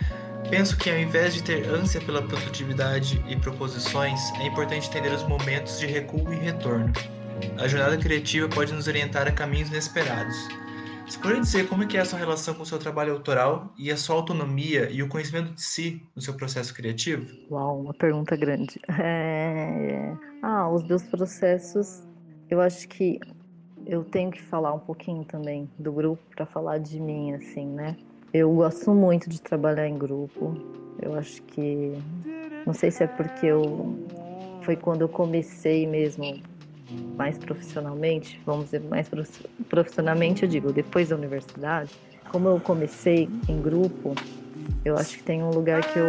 Penso 0.48 0.76
que 0.76 0.90
ao 0.90 0.98
invés 0.98 1.34
de 1.34 1.42
ter 1.42 1.68
ânsia 1.68 2.00
pela 2.00 2.22
produtividade 2.22 3.22
e 3.28 3.36
proposições, 3.36 4.20
é 4.40 4.46
importante 4.46 4.88
entender 4.88 5.12
os 5.12 5.22
momentos 5.24 5.78
de 5.78 5.86
recuo 5.86 6.32
e 6.32 6.36
retorno. 6.36 6.92
A 7.58 7.68
jornada 7.68 7.96
criativa 7.96 8.48
pode 8.48 8.72
nos 8.72 8.86
orientar 8.86 9.28
a 9.28 9.32
caminhos 9.32 9.68
inesperados. 9.68 10.36
Você 11.06 11.18
pode 11.18 11.40
dizer 11.40 11.68
como 11.68 11.82
é 11.82 11.86
que 11.86 11.96
é 11.96 12.00
a 12.00 12.04
sua 12.04 12.18
relação 12.18 12.54
com 12.54 12.62
o 12.62 12.66
seu 12.66 12.78
trabalho 12.78 13.12
autoral 13.12 13.74
e 13.76 13.90
a 13.90 13.96
sua 13.96 14.14
autonomia 14.14 14.88
e 14.90 15.02
o 15.02 15.08
conhecimento 15.08 15.52
de 15.52 15.62
si 15.62 16.06
no 16.14 16.22
seu 16.22 16.34
processo 16.34 16.72
criativo? 16.72 17.26
Uau, 17.50 17.80
uma 17.80 17.94
pergunta 17.94 18.36
grande. 18.36 18.80
É... 19.02 20.14
Ah, 20.42 20.70
os 20.70 20.84
meus 20.84 21.02
processos, 21.02 22.06
eu 22.48 22.60
acho 22.60 22.88
que 22.88 23.18
eu 23.86 24.04
tenho 24.04 24.30
que 24.30 24.40
falar 24.40 24.72
um 24.72 24.78
pouquinho 24.78 25.24
também 25.24 25.68
do 25.78 25.92
grupo 25.92 26.22
para 26.34 26.46
falar 26.46 26.78
de 26.78 27.00
mim, 27.00 27.32
assim, 27.34 27.66
né? 27.66 27.96
Eu 28.32 28.52
gosto 28.54 28.92
muito 28.92 29.28
de 29.28 29.40
trabalhar 29.40 29.88
em 29.88 29.98
grupo. 29.98 30.56
Eu 31.02 31.14
acho 31.14 31.42
que 31.42 31.92
não 32.64 32.72
sei 32.72 32.90
se 32.90 33.02
é 33.02 33.06
porque 33.06 33.46
eu 33.46 33.98
foi 34.62 34.76
quando 34.76 35.00
eu 35.00 35.08
comecei 35.08 35.86
mesmo 35.86 36.40
mais 37.16 37.38
profissionalmente, 37.38 38.40
vamos 38.44 38.66
dizer, 38.66 38.80
mais 38.82 39.08
profissionalmente, 39.68 40.42
eu 40.42 40.48
digo, 40.48 40.72
depois 40.72 41.08
da 41.08 41.16
universidade, 41.16 41.92
como 42.30 42.48
eu 42.48 42.60
comecei 42.60 43.28
em 43.48 43.60
grupo, 43.60 44.14
eu 44.84 44.96
acho 44.96 45.18
que 45.18 45.22
tem 45.22 45.42
um 45.42 45.50
lugar 45.50 45.82
que 45.82 45.98
eu. 45.98 46.06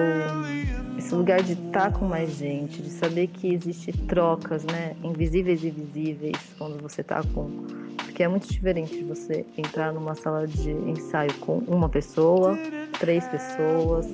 Esse 0.98 1.16
lugar 1.16 1.42
de 1.42 1.54
estar 1.54 1.92
com 1.92 2.06
mais 2.06 2.36
gente, 2.36 2.82
de 2.82 2.90
saber 2.90 3.28
que 3.28 3.54
existe 3.54 3.92
trocas, 3.92 4.64
né? 4.64 4.96
Invisíveis 5.04 5.64
e 5.64 5.70
visíveis 5.70 6.38
quando 6.58 6.82
você 6.82 7.02
está 7.02 7.22
com. 7.34 7.50
Porque 7.98 8.24
é 8.24 8.28
muito 8.28 8.48
diferente 8.48 9.04
você 9.04 9.46
entrar 9.58 9.92
numa 9.92 10.16
sala 10.16 10.48
de 10.48 10.72
ensaio 10.72 11.34
com 11.36 11.58
uma 11.60 11.90
pessoa, 11.90 12.58
três 13.00 13.28
pessoas, 13.28 14.08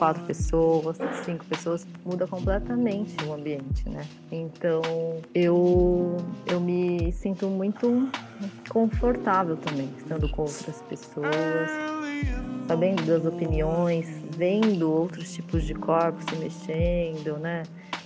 quatro 0.00 0.22
pessoas, 0.24 0.96
cinco 1.24 1.44
pessoas, 1.44 1.86
muda 2.02 2.26
completamente 2.26 3.14
o 3.26 3.34
ambiente, 3.34 3.86
né? 3.86 4.06
Então 4.32 4.80
eu, 5.34 6.16
eu 6.46 6.58
me 6.58 7.12
sinto 7.12 7.46
muito 7.48 8.08
confortável 8.70 9.58
também, 9.58 9.90
estando 9.98 10.26
com 10.30 10.42
outras 10.42 10.80
pessoas, 10.88 11.70
sabendo 12.70 13.04
das 13.04 13.26
opiniões, 13.26 14.06
vendo 14.36 14.88
outros 14.88 15.32
tipos 15.32 15.64
de 15.64 15.74
corpos 15.74 16.24
se 16.24 16.36
mexendo, 16.36 17.36
né? 17.36 17.64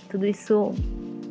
Tudo 0.09 0.25
isso 0.25 0.73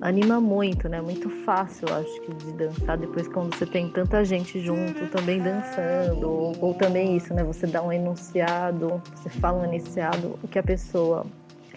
anima 0.01 0.41
muito, 0.41 0.89
né? 0.89 1.01
Muito 1.01 1.29
fácil, 1.45 1.93
acho 1.93 2.21
que, 2.21 2.33
de 2.33 2.53
dançar 2.53 2.97
depois 2.97 3.27
quando 3.27 3.53
você 3.53 3.67
tem 3.67 3.89
tanta 3.89 4.25
gente 4.25 4.61
junto 4.61 5.09
também 5.09 5.41
dançando. 5.41 6.31
Ou, 6.31 6.57
ou, 6.61 6.75
também 6.75 7.17
isso, 7.17 7.35
né? 7.35 7.43
Você 7.43 7.67
dá 7.67 7.83
um 7.83 7.91
enunciado, 7.91 9.03
você 9.17 9.29
fala 9.29 9.63
um 9.63 9.75
enunciado, 9.75 10.39
o 10.41 10.47
que 10.47 10.61
a 10.61 10.63
pessoa 10.63 11.27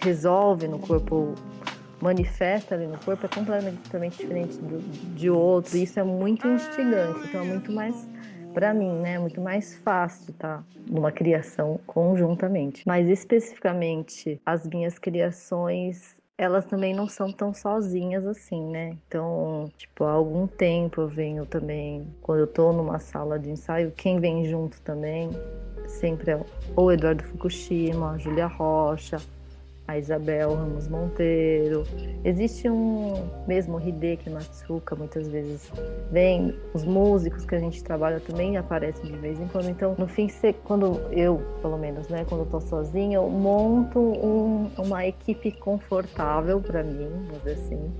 resolve 0.00 0.68
no 0.68 0.78
corpo, 0.78 1.34
manifesta 2.00 2.76
ali 2.76 2.86
no 2.86 2.98
corpo 2.98 3.26
é 3.26 3.28
completamente 3.28 4.12
diferente 4.12 4.56
do, 4.58 4.78
de 5.16 5.28
outro. 5.28 5.76
E 5.76 5.82
isso 5.82 5.98
é 5.98 6.04
muito 6.04 6.46
instigante, 6.46 7.18
então 7.26 7.40
é 7.40 7.44
muito 7.44 7.72
mais 7.72 8.07
para 8.58 8.74
mim, 8.74 8.90
né, 8.90 9.20
muito 9.20 9.40
mais 9.40 9.76
fácil, 9.76 10.34
tá? 10.34 10.64
Numa 10.90 11.12
criação 11.12 11.78
conjuntamente. 11.86 12.82
Mas 12.84 13.08
especificamente 13.08 14.40
as 14.44 14.66
minhas 14.66 14.98
criações 14.98 16.16
elas 16.36 16.66
também 16.66 16.92
não 16.92 17.08
são 17.08 17.32
tão 17.32 17.54
sozinhas 17.54 18.26
assim, 18.26 18.60
né? 18.68 18.96
Então, 19.06 19.70
tipo, 19.76 20.02
há 20.02 20.10
algum 20.10 20.48
tempo 20.48 21.00
eu 21.00 21.08
venho 21.08 21.46
também, 21.46 22.06
quando 22.20 22.40
eu 22.40 22.46
tô 22.48 22.72
numa 22.72 22.98
sala 22.98 23.38
de 23.38 23.48
ensaio, 23.50 23.92
quem 23.92 24.18
vem 24.18 24.44
junto 24.44 24.80
também 24.82 25.30
sempre 25.86 26.32
é 26.32 26.40
o 26.76 26.92
Eduardo 26.92 27.22
Fukushima, 27.24 28.12
a 28.12 28.18
Júlia 28.18 28.46
Rocha, 28.46 29.18
a 29.88 29.96
Isabel 29.96 30.54
Ramos 30.54 30.86
Monteiro. 30.86 31.82
Existe 32.22 32.68
um 32.68 33.14
mesmo 33.46 33.80
Hideki 33.80 34.28
Matsuka, 34.28 34.94
muitas 34.94 35.26
vezes 35.28 35.72
vem, 36.12 36.54
os 36.74 36.84
músicos 36.84 37.46
que 37.46 37.54
a 37.54 37.58
gente 37.58 37.82
trabalha 37.82 38.20
também 38.20 38.58
aparecem 38.58 39.10
de 39.10 39.16
vez 39.16 39.40
em 39.40 39.48
quando. 39.48 39.70
Então, 39.70 39.96
no 39.98 40.06
fim, 40.06 40.28
quando 40.64 41.00
eu, 41.10 41.40
pelo 41.62 41.78
menos, 41.78 42.06
né, 42.08 42.26
quando 42.28 42.42
eu 42.42 42.46
tô 42.46 42.60
sozinha, 42.60 43.16
eu 43.16 43.30
monto 43.30 43.98
um, 43.98 44.70
uma 44.76 45.06
equipe 45.06 45.52
confortável 45.52 46.60
para 46.60 46.82
mim, 46.82 47.08
vamos 47.08 47.38
dizer 47.38 47.52
assim, 47.52 47.90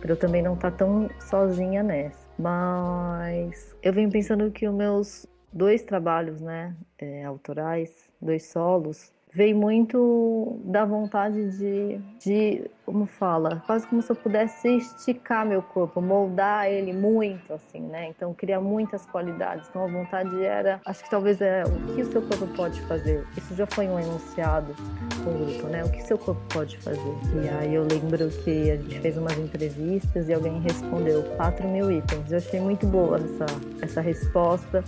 para 0.00 0.12
eu 0.12 0.16
também 0.16 0.40
não 0.40 0.54
estar 0.54 0.70
tá 0.70 0.78
tão 0.78 1.10
sozinha 1.20 1.82
nessa. 1.82 2.26
Mas 2.38 3.76
eu 3.82 3.92
venho 3.92 4.10
pensando 4.10 4.50
que 4.50 4.66
os 4.66 4.74
meus 4.74 5.26
dois 5.52 5.82
trabalhos, 5.82 6.40
né, 6.40 6.74
é, 6.98 7.24
autorais, 7.24 8.08
dois 8.20 8.46
solos, 8.46 9.12
veio 9.36 9.54
muito 9.54 10.58
da 10.64 10.86
vontade 10.86 11.50
de, 11.58 12.00
de, 12.18 12.70
como 12.86 13.04
fala, 13.04 13.62
quase 13.66 13.86
como 13.86 14.00
se 14.00 14.10
eu 14.10 14.16
pudesse 14.16 14.66
esticar 14.78 15.44
meu 15.44 15.60
corpo, 15.60 16.00
moldar 16.00 16.70
ele 16.70 16.94
muito, 16.94 17.52
assim, 17.52 17.80
né? 17.80 18.08
Então, 18.08 18.32
criar 18.32 18.62
muitas 18.62 19.04
qualidades. 19.04 19.68
Então, 19.68 19.84
a 19.84 19.88
vontade 19.88 20.42
era, 20.42 20.80
acho 20.86 21.04
que 21.04 21.10
talvez 21.10 21.38
é 21.42 21.64
o 21.64 21.94
que 21.94 22.00
o 22.00 22.10
seu 22.10 22.22
corpo 22.22 22.46
pode 22.56 22.80
fazer. 22.82 23.26
Isso 23.36 23.54
já 23.54 23.66
foi 23.66 23.86
um 23.86 24.00
enunciado 24.00 24.74
com 25.22 25.30
o 25.30 25.46
grupo, 25.46 25.66
né? 25.66 25.84
O 25.84 25.90
que 25.90 26.02
seu 26.02 26.16
corpo 26.16 26.40
pode 26.48 26.78
fazer. 26.78 27.14
E 27.44 27.48
aí 27.60 27.74
eu 27.74 27.82
lembro 27.82 28.30
que 28.42 28.70
a 28.70 28.76
gente 28.76 29.00
fez 29.00 29.18
umas 29.18 29.36
entrevistas 29.36 30.30
e 30.30 30.32
alguém 30.32 30.60
respondeu 30.60 31.22
4 31.36 31.68
mil 31.68 31.90
itens. 31.90 32.32
Eu 32.32 32.38
achei 32.38 32.58
muito 32.58 32.86
boa 32.86 33.18
essa, 33.18 33.46
essa 33.82 34.00
resposta 34.00 34.82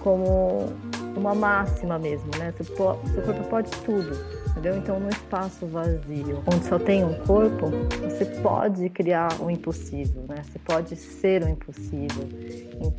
como 0.00 0.72
uma 1.16 1.34
máxima 1.34 1.98
mesmo, 1.98 2.30
né? 2.38 2.52
Seu, 2.56 2.66
seu 2.66 3.22
corpo 3.22 3.44
pode 3.48 3.70
tudo, 3.84 4.16
entendeu? 4.52 4.76
Então, 4.76 5.00
no 5.00 5.08
espaço 5.08 5.66
vazio, 5.66 6.42
onde 6.46 6.64
só 6.66 6.78
tem 6.78 7.04
um 7.04 7.14
corpo, 7.26 7.70
você 8.02 8.24
pode 8.24 8.88
criar 8.90 9.28
o 9.40 9.50
impossível, 9.50 10.22
né? 10.28 10.36
Você 10.44 10.58
pode 10.58 10.94
ser 10.96 11.42
o 11.42 11.48
impossível. 11.48 12.28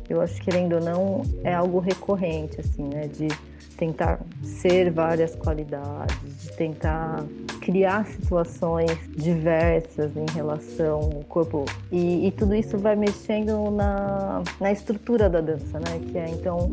Eu 0.08 0.20
acho 0.20 0.34
que, 0.34 0.50
querendo 0.50 0.74
ou 0.74 0.80
não, 0.80 1.22
é 1.42 1.54
algo 1.54 1.78
recorrente, 1.78 2.60
assim, 2.60 2.82
né? 2.82 3.06
De 3.06 3.28
tentar 3.76 4.20
ser 4.42 4.90
várias 4.90 5.34
qualidades, 5.34 6.42
de 6.42 6.52
tentar 6.52 7.24
criar 7.60 8.06
situações 8.06 8.96
diversas 9.16 10.16
em 10.16 10.26
relação 10.32 11.00
ao 11.00 11.24
corpo. 11.24 11.64
E, 11.90 12.26
e, 12.26 12.30
tudo 12.32 12.54
isso 12.54 12.78
vai 12.78 12.94
mexendo 12.94 13.70
na, 13.70 14.42
na 14.60 14.70
estrutura 14.70 15.28
da 15.28 15.40
dança, 15.40 15.78
né? 15.80 16.00
Que 16.10 16.18
é, 16.18 16.28
então, 16.28 16.70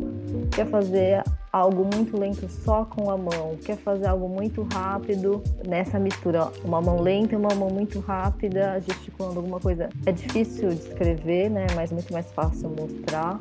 quer 0.52 0.68
fazer 0.68 1.24
algo 1.52 1.84
muito 1.84 2.18
lento 2.18 2.48
só 2.50 2.86
com 2.86 3.10
a 3.10 3.18
mão, 3.18 3.58
quer 3.64 3.78
fazer 3.78 4.08
algo 4.08 4.30
muito 4.30 4.66
rápido 4.74 5.44
nessa 5.68 6.00
mistura, 6.00 6.52
uma 6.64 6.82
mão 6.82 7.02
lenta 7.02 7.34
e 7.34 7.38
uma 7.38 7.54
mão 7.54 7.70
muito 7.70 8.00
rápida, 8.00 8.80
gesticulando 8.82 9.40
alguma 9.40 9.60
coisa. 9.60 9.90
É 10.06 10.12
difícil 10.12 10.70
descrever, 10.70 11.50
né? 11.50 11.68
Mas 11.76 11.92
muito 11.92 12.12
mais 12.14 12.32
fácil 12.32 12.70
mostrar 12.70 13.40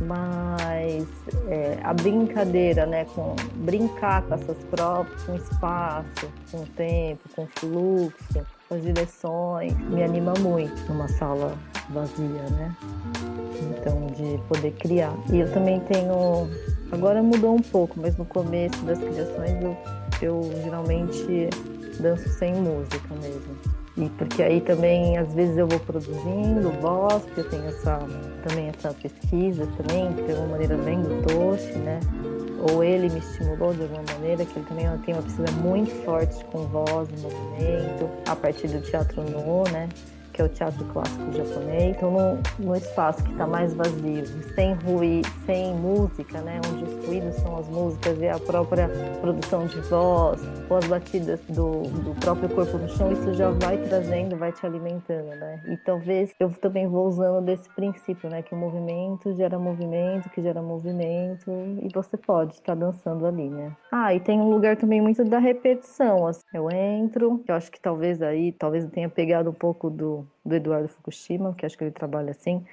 mas 0.00 1.06
é, 1.48 1.78
a 1.82 1.94
brincadeira, 1.94 2.86
né, 2.86 3.04
com 3.14 3.36
brincar 3.56 4.22
com 4.22 4.34
essas 4.34 4.56
próprias, 4.64 5.22
com 5.22 5.36
espaço, 5.36 6.32
com 6.50 6.64
tempo, 6.64 7.20
com 7.34 7.46
fluxo, 7.46 8.46
com 8.68 8.74
as 8.74 8.82
direções, 8.82 9.76
me 9.90 10.02
anima 10.02 10.34
muito 10.40 10.74
numa 10.88 11.08
sala 11.08 11.56
vazia, 11.90 12.42
né? 12.50 12.74
Então, 13.70 14.06
de 14.06 14.38
poder 14.48 14.72
criar. 14.72 15.14
E 15.30 15.40
eu 15.40 15.52
também 15.52 15.80
tenho, 15.80 16.48
agora 16.92 17.22
mudou 17.22 17.54
um 17.54 17.62
pouco, 17.62 17.98
mas 18.00 18.16
no 18.16 18.24
começo 18.24 18.80
das 18.84 18.98
criações 18.98 19.62
eu, 19.62 19.76
eu 20.20 20.50
geralmente 20.62 21.48
danço 21.98 22.28
sem 22.28 22.54
música 22.54 23.14
mesmo. 23.20 23.82
E 23.96 24.08
porque 24.10 24.42
aí 24.42 24.60
também, 24.60 25.18
às 25.18 25.34
vezes, 25.34 25.58
eu 25.58 25.66
vou 25.66 25.78
produzindo 25.80 26.70
voz, 26.80 27.22
porque 27.24 27.40
eu 27.40 27.50
tenho 27.50 27.66
essa, 27.66 27.98
também 28.46 28.68
essa 28.68 28.94
pesquisa 28.94 29.68
também, 29.76 30.10
de 30.12 30.32
alguma 30.32 30.52
maneira 30.52 30.76
vem 30.78 31.02
do 31.02 31.22
Toshi, 31.26 31.76
né? 31.78 32.00
Ou 32.72 32.82
ele 32.82 33.10
me 33.10 33.18
estimulou 33.18 33.74
de 33.74 33.82
alguma 33.82 34.02
maneira, 34.14 34.46
que 34.46 34.58
ele 34.58 34.66
também 34.66 34.86
tem 35.04 35.14
uma 35.14 35.22
pesquisa 35.22 35.52
muito 35.60 35.90
forte 36.04 36.42
com 36.46 36.60
voz 36.68 37.08
movimento, 37.20 38.08
a 38.26 38.34
partir 38.34 38.68
do 38.68 38.80
teatro 38.80 39.22
no, 39.22 39.64
né? 39.70 39.88
Que 40.32 40.40
é 40.40 40.44
o 40.44 40.48
teatro 40.48 40.84
clássico 40.86 41.32
japonês. 41.32 41.96
Então, 41.96 42.10
no, 42.10 42.66
no 42.66 42.76
espaço 42.76 43.22
que 43.22 43.32
está 43.32 43.46
mais 43.46 43.74
vazio, 43.74 44.24
sem 44.54 44.74
ruído, 44.74 45.28
sem 45.46 45.74
música, 45.74 46.40
né, 46.40 46.60
onde 46.72 46.84
os 46.84 47.06
ruídos 47.06 47.34
são 47.36 47.56
as 47.58 47.68
músicas 47.68 48.18
e 48.20 48.28
a 48.28 48.38
própria 48.38 48.88
produção 49.20 49.66
de 49.66 49.80
voz, 49.80 50.40
ou 50.68 50.76
as 50.76 50.86
batidas 50.86 51.40
do, 51.48 51.82
do 51.82 52.14
próprio 52.20 52.48
corpo 52.48 52.78
no 52.78 52.88
chão, 52.88 53.12
isso 53.12 53.34
já 53.34 53.50
vai 53.50 53.76
trazendo, 53.78 54.36
vai 54.36 54.52
te 54.52 54.64
alimentando, 54.64 55.28
né? 55.36 55.60
E 55.68 55.76
talvez 55.76 56.34
eu 56.40 56.50
também 56.50 56.86
vou 56.86 57.06
usando 57.06 57.44
desse 57.44 57.68
princípio, 57.70 58.30
né, 58.30 58.42
que 58.42 58.54
o 58.54 58.58
movimento 58.58 59.34
gera 59.34 59.58
movimento, 59.58 60.30
que 60.30 60.40
gera 60.40 60.62
movimento, 60.62 61.50
e 61.50 61.88
você 61.92 62.16
pode 62.16 62.54
estar 62.54 62.74
tá 62.74 62.86
dançando 62.86 63.26
ali, 63.26 63.48
né? 63.48 63.72
Ah, 63.90 64.14
e 64.14 64.20
tem 64.20 64.40
um 64.40 64.50
lugar 64.50 64.76
também 64.76 65.00
muito 65.00 65.24
da 65.24 65.38
repetição, 65.38 66.26
assim, 66.26 66.42
eu 66.54 66.70
entro, 66.70 67.42
eu 67.46 67.54
acho 67.54 67.70
que 67.70 67.80
talvez 67.80 68.22
aí, 68.22 68.52
talvez 68.52 68.84
eu 68.84 68.90
tenha 68.90 69.08
pegado 69.08 69.50
um 69.50 69.54
pouco 69.54 69.90
do 69.90 70.21
do, 70.44 70.54
Eduardo 70.54 70.88
Fukushima, 70.88 71.54
que 71.54 71.66
acho 71.66 71.76
que 71.76 71.84
ele 71.84 71.90
trabalha 71.90 72.30
assim, 72.30 72.64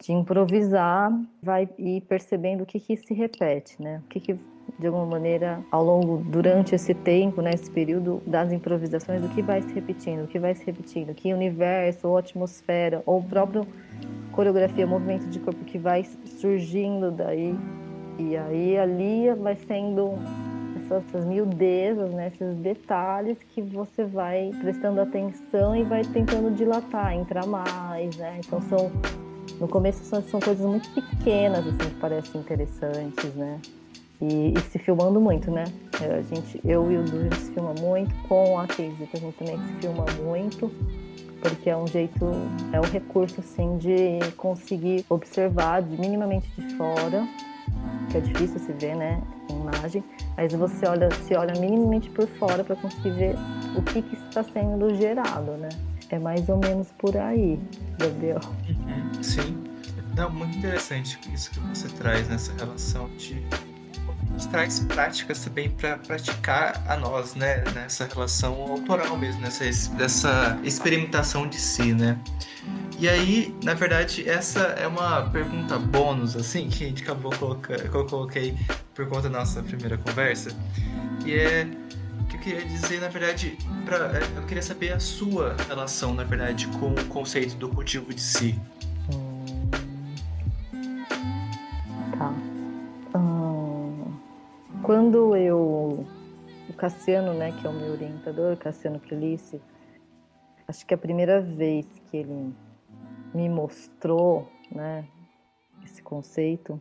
de 0.00 0.12
improvisar, 0.12 1.12
vai 1.42 1.68
ir 1.78 2.00
percebendo 2.02 2.62
o 2.62 2.66
que, 2.66 2.80
que 2.80 2.96
se 2.96 3.14
repete, 3.14 3.80
né? 3.80 4.02
O 4.04 4.08
que, 4.08 4.20
que 4.20 4.36
de 4.78 4.86
alguma 4.86 5.06
maneira, 5.06 5.60
ao 5.70 5.84
longo, 5.84 6.18
durante 6.18 6.74
esse 6.74 6.94
tempo, 6.94 7.40
né, 7.40 7.50
esse 7.54 7.70
período 7.70 8.22
das 8.26 8.52
improvisações, 8.52 9.22
o 9.22 9.28
que 9.28 9.42
vai 9.42 9.62
se 9.62 9.72
repetindo, 9.72 10.24
o 10.24 10.26
que 10.26 10.38
vai 10.38 10.54
se 10.54 10.64
repetindo, 10.64 11.14
que 11.14 11.32
universo, 11.32 12.08
ou 12.08 12.16
atmosfera, 12.16 13.02
ou 13.06 13.22
próprio 13.22 13.66
coreografia, 14.32 14.86
movimento 14.86 15.28
de 15.28 15.38
corpo 15.38 15.64
que 15.64 15.78
vai 15.78 16.04
surgindo 16.24 17.10
daí. 17.10 17.54
E 18.18 18.36
aí 18.36 18.78
ali 18.78 19.32
vai 19.34 19.56
sendo 19.56 20.14
essas 20.96 21.24
miudezas, 21.24 22.10
né, 22.12 22.28
esses 22.28 22.56
detalhes 22.56 23.38
que 23.54 23.62
você 23.62 24.04
vai 24.04 24.50
prestando 24.60 25.00
atenção 25.00 25.74
e 25.74 25.84
vai 25.84 26.02
tentando 26.02 26.50
dilatar, 26.54 27.14
entrar 27.14 27.46
mais, 27.46 28.16
né? 28.16 28.40
Então 28.44 28.60
são 28.62 28.90
no 29.60 29.68
começo 29.68 30.02
são, 30.04 30.22
são 30.22 30.40
coisas 30.40 30.64
muito 30.66 30.88
pequenas 30.90 31.66
assim 31.66 31.90
que 31.90 32.00
parecem 32.00 32.40
interessantes, 32.40 33.34
né? 33.34 33.60
E, 34.20 34.54
e, 34.56 34.60
se 34.70 34.78
filmando 34.78 35.20
muito, 35.20 35.50
né? 35.50 35.64
A 35.94 36.22
gente, 36.22 36.60
eu 36.64 36.90
e 36.92 36.96
o 36.96 37.02
Du, 37.02 37.16
a 37.16 37.22
gente 37.24 37.36
se 37.36 37.50
filma 37.52 37.74
muito, 37.80 38.14
com 38.28 38.58
a 38.58 38.68
Keizita 38.68 39.16
a 39.16 39.20
gente 39.20 39.36
também 39.36 39.58
se 39.58 39.72
filma 39.80 40.06
muito, 40.22 40.70
porque 41.40 41.68
é 41.68 41.76
um 41.76 41.88
jeito, 41.88 42.24
é 42.72 42.80
um 42.80 42.84
recurso, 42.84 43.40
assim, 43.40 43.78
de 43.78 44.20
conseguir 44.36 45.04
observar 45.10 45.82
minimamente 45.82 46.48
de 46.56 46.76
fora, 46.76 47.26
que 48.10 48.18
é 48.18 48.20
difícil 48.20 48.58
se 48.58 48.72
ver, 48.72 48.96
né? 48.96 49.22
imagem, 49.62 50.04
mas 50.36 50.52
você 50.52 50.86
olha, 50.86 51.08
se 51.10 51.34
olha 51.34 51.58
minimamente 51.60 52.10
por 52.10 52.26
fora 52.38 52.62
para 52.64 52.76
conseguir 52.76 53.10
ver 53.10 53.34
o 53.76 53.82
que, 53.82 54.02
que 54.02 54.14
está 54.14 54.42
sendo 54.42 54.94
gerado, 54.96 55.52
né? 55.52 55.68
É 56.10 56.18
mais 56.18 56.48
ou 56.48 56.58
menos 56.58 56.88
por 56.98 57.16
aí, 57.16 57.58
Gabriel. 57.98 58.40
Sim. 59.22 59.62
Não, 60.14 60.30
muito 60.30 60.58
interessante 60.58 61.18
isso 61.32 61.50
que 61.50 61.60
você 61.60 61.88
traz 61.88 62.28
nessa 62.28 62.52
relação 62.54 63.08
de 63.16 63.42
traz 64.50 64.80
práticas 64.80 65.44
também 65.44 65.70
para 65.70 65.96
praticar 65.98 66.82
a 66.86 66.96
nós, 66.96 67.34
né? 67.34 67.62
Nessa 67.74 68.06
relação 68.06 68.54
autoral 68.60 69.16
mesmo, 69.16 69.40
nessa 69.40 69.64
dessa 69.94 70.58
experimentação 70.64 71.46
de 71.46 71.56
si, 71.58 71.94
né? 71.94 72.18
E 72.98 73.08
aí, 73.08 73.54
na 73.64 73.74
verdade, 73.74 74.28
essa 74.28 74.60
é 74.60 74.86
uma 74.86 75.28
pergunta 75.30 75.78
bônus, 75.78 76.36
assim, 76.36 76.68
que 76.68 76.84
a 76.84 76.88
gente 76.88 77.02
acabou 77.02 77.32
colocando, 77.36 77.90
que 77.90 77.96
eu 77.96 78.06
coloquei 78.06 78.56
por 78.94 79.08
conta 79.08 79.28
da 79.28 79.40
nossa 79.40 79.62
primeira 79.62 79.98
conversa. 79.98 80.50
E 81.26 81.34
é 81.34 81.66
que 82.32 82.36
eu 82.36 82.40
queria 82.40 82.64
dizer, 82.64 83.00
na 83.00 83.08
verdade, 83.08 83.58
pra, 83.84 83.96
é, 83.96 84.38
eu 84.38 84.46
queria 84.46 84.62
saber 84.62 84.92
a 84.92 85.00
sua 85.00 85.54
relação, 85.68 86.14
na 86.14 86.24
verdade, 86.24 86.66
com 86.78 86.92
o 86.92 87.04
conceito 87.06 87.56
do 87.56 87.68
cultivo 87.68 88.12
de 88.12 88.20
si. 88.20 88.58
Tá. 92.16 92.32
Hum, 93.18 94.14
quando 94.82 95.36
eu. 95.36 96.06
O 96.68 96.72
Cassiano, 96.74 97.34
né, 97.34 97.52
que 97.52 97.66
é 97.66 97.70
o 97.70 97.72
meu 97.72 97.92
orientador, 97.92 98.56
Cassiano 98.56 98.98
Quilice, 98.98 99.60
acho 100.66 100.86
que 100.86 100.94
a 100.94 100.98
primeira 100.98 101.40
vez 101.40 101.84
que 102.10 102.16
ele 102.16 102.54
me 103.34 103.48
mostrou, 103.48 104.48
né, 104.70 105.06
esse 105.84 106.02
conceito 106.02 106.80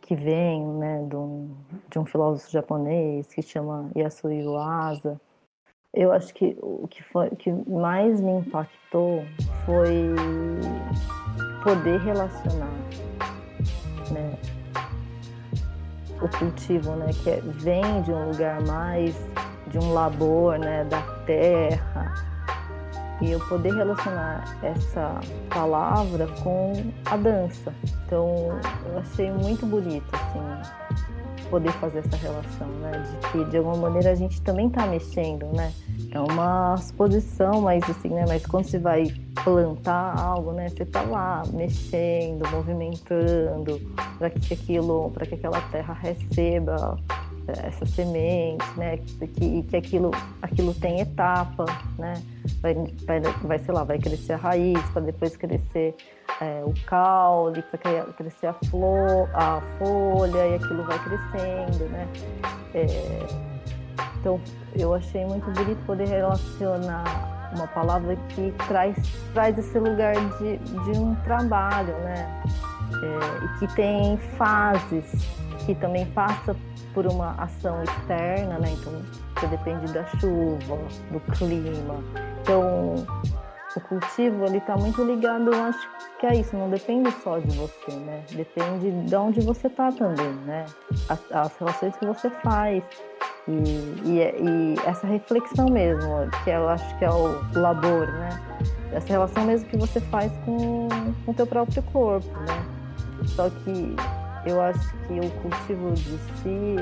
que 0.00 0.14
vem, 0.14 0.66
né, 0.66 1.06
de 1.08 1.16
um, 1.16 1.54
de 1.88 1.98
um 1.98 2.04
filósofo 2.04 2.50
japonês 2.50 3.26
que 3.28 3.42
chama 3.42 3.90
Yasui 3.96 4.42
Asa. 4.56 5.20
Eu 5.92 6.12
acho 6.12 6.32
que 6.34 6.56
o 6.62 6.86
que 6.88 7.02
foi 7.02 7.30
que 7.30 7.52
mais 7.68 8.20
me 8.20 8.32
impactou 8.32 9.24
foi 9.66 10.14
poder 11.62 12.00
relacionar, 12.00 12.72
né, 14.10 14.38
o 16.22 16.38
cultivo, 16.38 16.96
né, 16.96 17.10
que 17.22 17.30
é, 17.30 17.40
vem 17.40 18.02
de 18.02 18.12
um 18.12 18.30
lugar 18.30 18.60
mais 18.66 19.14
de 19.68 19.78
um 19.78 19.92
labor, 19.92 20.58
né, 20.58 20.84
da 20.84 21.02
terra, 21.24 22.29
e 23.20 23.32
eu 23.32 23.40
poder 23.40 23.74
relacionar 23.74 24.58
essa 24.62 25.20
palavra 25.48 26.26
com 26.42 26.72
a 27.04 27.16
dança. 27.16 27.72
Então, 28.06 28.58
eu 28.86 28.98
achei 28.98 29.30
muito 29.30 29.66
bonito, 29.66 30.06
assim, 30.12 31.00
poder 31.50 31.72
fazer 31.72 31.98
essa 31.98 32.16
relação, 32.16 32.68
né? 32.80 32.92
De 32.92 33.28
que, 33.28 33.44
de 33.50 33.58
alguma 33.58 33.76
maneira, 33.76 34.12
a 34.12 34.14
gente 34.14 34.40
também 34.40 34.68
está 34.68 34.86
mexendo, 34.86 35.46
né? 35.46 35.72
É 36.12 36.20
uma 36.20 36.74
exposição, 36.78 37.60
mas 37.60 37.82
assim, 37.90 38.08
né? 38.08 38.24
Mas 38.26 38.46
quando 38.46 38.64
você 38.64 38.78
vai 38.78 39.12
plantar 39.44 40.18
algo, 40.18 40.52
né? 40.52 40.68
Você 40.68 40.84
está 40.84 41.02
lá 41.02 41.42
mexendo, 41.52 42.48
movimentando, 42.50 43.80
para 44.18 44.30
que 44.30 44.54
aquilo, 44.54 45.10
para 45.10 45.26
que 45.26 45.34
aquela 45.34 45.60
terra 45.62 45.92
receba 45.92 46.96
essa 47.64 47.86
semente, 47.86 48.64
né? 48.76 48.96
Que, 48.96 49.62
que 49.62 49.76
aquilo, 49.76 50.10
aquilo 50.40 50.74
tem 50.74 51.00
etapa, 51.00 51.64
né? 51.98 52.14
Vai, 52.60 52.74
vai, 53.06 53.20
vai, 53.20 53.58
sei 53.58 53.74
lá, 53.74 53.84
vai 53.84 53.98
crescer 53.98 54.34
a 54.34 54.36
raiz, 54.36 54.82
para 54.90 55.02
depois 55.02 55.36
crescer 55.36 55.94
é, 56.40 56.62
o 56.64 56.74
caule, 56.86 57.62
para 57.62 58.12
crescer 58.12 58.46
a 58.46 58.54
flor, 58.54 59.28
a 59.34 59.60
folha, 59.78 60.46
e 60.46 60.54
aquilo 60.54 60.84
vai 60.84 60.98
crescendo, 60.98 61.84
né? 61.90 62.08
É, 62.74 63.50
então, 64.20 64.40
eu 64.76 64.94
achei 64.94 65.24
muito 65.24 65.50
bonito 65.50 65.84
poder 65.86 66.06
relacionar 66.06 67.50
uma 67.54 67.66
palavra 67.66 68.16
que 68.28 68.52
traz, 68.68 68.96
traz 69.32 69.58
esse 69.58 69.78
lugar 69.78 70.14
de, 70.38 70.58
de 70.58 70.98
um 70.98 71.14
trabalho, 71.16 71.94
né? 72.00 72.42
É, 72.92 73.44
e 73.44 73.58
que 73.58 73.74
tem 73.74 74.16
fases, 74.36 75.26
que 75.66 75.74
também 75.74 76.06
passa 76.06 76.56
por 76.94 77.06
uma 77.06 77.32
ação 77.32 77.82
externa, 77.82 78.58
né? 78.58 78.72
Então, 78.72 78.92
você 79.34 79.46
depende 79.46 79.92
da 79.92 80.04
chuva, 80.06 80.78
do 81.10 81.20
clima. 81.32 82.02
Então, 82.42 82.94
o 83.76 83.80
cultivo 83.80 84.44
ele 84.46 84.58
está 84.58 84.76
muito 84.76 85.02
ligado, 85.04 85.52
eu 85.52 85.62
acho 85.64 85.88
que 86.18 86.26
é 86.26 86.36
isso, 86.36 86.56
não 86.56 86.68
depende 86.68 87.10
só 87.22 87.38
de 87.38 87.56
você, 87.56 87.92
né? 87.92 88.24
Depende 88.32 88.90
de 88.90 89.16
onde 89.16 89.40
você 89.40 89.68
está 89.68 89.92
também, 89.92 90.32
né? 90.44 90.66
As, 91.08 91.20
as, 91.30 91.56
relações 91.56 91.96
que 91.96 92.06
você 92.06 92.30
faz. 92.30 92.82
E, 93.46 93.52
e, 93.52 94.18
e, 94.18 94.74
essa 94.84 95.06
reflexão 95.06 95.66
mesmo, 95.66 96.28
que 96.44 96.50
eu 96.50 96.68
acho 96.68 96.98
que 96.98 97.04
é 97.04 97.10
o 97.10 97.40
labor, 97.54 98.06
né? 98.06 98.28
Essa 98.92 99.08
relação 99.08 99.44
mesmo 99.44 99.68
que 99.68 99.76
você 99.76 100.00
faz 100.00 100.32
com 100.44 100.88
o 101.26 101.34
teu 101.34 101.46
próprio 101.46 101.82
corpo, 101.84 102.28
né? 102.40 102.64
Só 103.28 103.48
que 103.50 103.94
eu 104.46 104.60
acho 104.60 104.96
que 105.06 105.20
o 105.20 105.30
cultivo 105.42 105.92
de 105.92 106.18
si, 106.18 106.76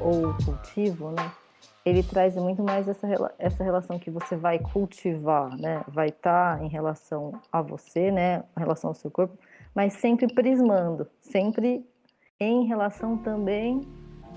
ou 0.00 0.28
o 0.28 0.44
cultivo, 0.44 1.10
né? 1.10 1.32
Ele 1.84 2.02
traz 2.02 2.34
muito 2.36 2.62
mais 2.62 2.88
essa, 2.88 3.06
essa 3.38 3.62
relação 3.62 3.98
que 3.98 4.10
você 4.10 4.36
vai 4.36 4.58
cultivar, 4.58 5.56
né? 5.56 5.82
Vai 5.88 6.08
estar 6.08 6.58
tá 6.58 6.64
em 6.64 6.68
relação 6.68 7.32
a 7.52 7.60
você, 7.60 8.10
né? 8.10 8.44
Em 8.56 8.60
relação 8.60 8.90
ao 8.90 8.94
seu 8.94 9.10
corpo, 9.10 9.36
mas 9.74 9.94
sempre 9.94 10.32
prismando, 10.32 11.06
sempre 11.20 11.84
em 12.40 12.64
relação 12.66 13.16
também 13.18 13.82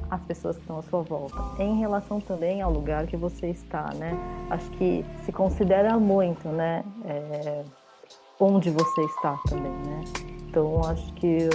às 0.09 0.23
pessoas 0.25 0.55
que 0.55 0.61
estão 0.61 0.79
à 0.79 0.81
sua 0.83 1.01
volta, 1.01 1.37
em 1.61 1.79
relação 1.79 2.19
também 2.19 2.61
ao 2.61 2.71
lugar 2.71 3.07
que 3.07 3.17
você 3.17 3.47
está, 3.47 3.93
né? 3.93 4.13
Acho 4.49 4.69
que 4.71 5.05
se 5.23 5.31
considera 5.31 5.97
muito, 5.97 6.47
né? 6.47 6.83
É, 7.05 7.63
onde 8.39 8.69
você 8.69 9.01
está 9.01 9.37
também, 9.49 9.71
né? 9.71 10.03
Então, 10.49 10.81
acho 10.85 11.13
que 11.13 11.49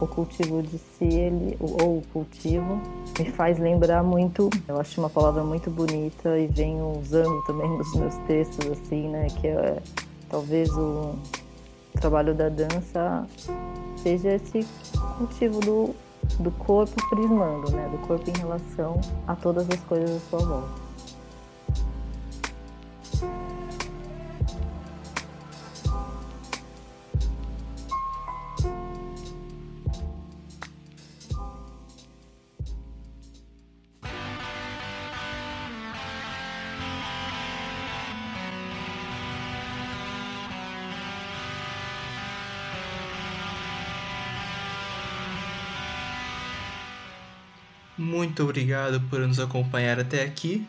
o 0.00 0.06
cultivo 0.06 0.62
de 0.62 0.78
si, 0.78 1.04
ele, 1.04 1.56
ou 1.60 1.98
o 1.98 2.02
cultivo, 2.12 2.80
me 3.18 3.30
faz 3.30 3.58
lembrar 3.58 4.02
muito, 4.02 4.50
eu 4.66 4.80
acho 4.80 5.00
uma 5.00 5.10
palavra 5.10 5.44
muito 5.44 5.70
bonita 5.70 6.38
e 6.38 6.46
venho 6.46 6.98
usando 6.98 7.42
também 7.44 7.68
nos 7.70 7.94
meus 7.94 8.14
textos, 8.26 8.66
assim, 8.70 9.08
né, 9.08 9.28
que 9.40 9.46
é 9.46 9.82
talvez 10.28 10.70
o 10.76 11.14
trabalho 12.00 12.34
da 12.34 12.48
dança 12.48 13.26
seja 13.96 14.30
esse 14.30 14.66
cultivo 15.18 15.60
do, 15.60 15.94
do 16.40 16.50
corpo 16.50 16.94
prismando, 17.10 17.70
né, 17.70 17.88
do 17.90 17.98
corpo 18.06 18.28
em 18.28 18.38
relação 18.38 19.00
a 19.26 19.36
todas 19.36 19.68
as 19.70 19.80
coisas 19.84 20.16
à 20.16 20.30
sua 20.30 20.38
volta. 20.40 20.81
Muito 48.22 48.44
obrigado 48.44 49.00
por 49.10 49.18
nos 49.26 49.40
acompanhar 49.40 49.98
até 49.98 50.22
aqui. 50.22 50.64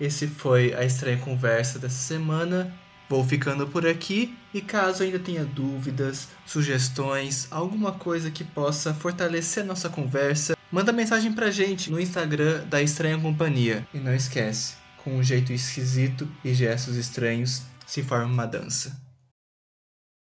Esse 0.00 0.28
foi 0.28 0.72
a 0.72 0.84
estranha 0.84 1.18
conversa 1.18 1.76
dessa 1.76 1.96
semana. 1.96 2.72
Vou 3.10 3.24
ficando 3.24 3.66
por 3.66 3.84
aqui 3.84 4.38
e 4.54 4.60
caso 4.60 5.02
ainda 5.02 5.18
tenha 5.18 5.44
dúvidas, 5.44 6.28
sugestões, 6.46 7.48
alguma 7.50 7.90
coisa 7.90 8.30
que 8.30 8.44
possa 8.44 8.94
fortalecer 8.94 9.64
nossa 9.64 9.88
conversa, 9.88 10.56
manda 10.70 10.92
mensagem 10.92 11.32
pra 11.32 11.50
gente 11.50 11.90
no 11.90 11.98
Instagram 11.98 12.64
da 12.68 12.80
Estranha 12.80 13.18
Companhia. 13.18 13.84
E 13.92 13.98
não 13.98 14.14
esquece, 14.14 14.76
com 15.02 15.16
um 15.16 15.24
jeito 15.24 15.52
esquisito 15.52 16.28
e 16.44 16.54
gestos 16.54 16.94
estranhos 16.94 17.62
se 17.84 18.04
forma 18.04 18.32
uma 18.32 18.46
dança. 18.46 19.01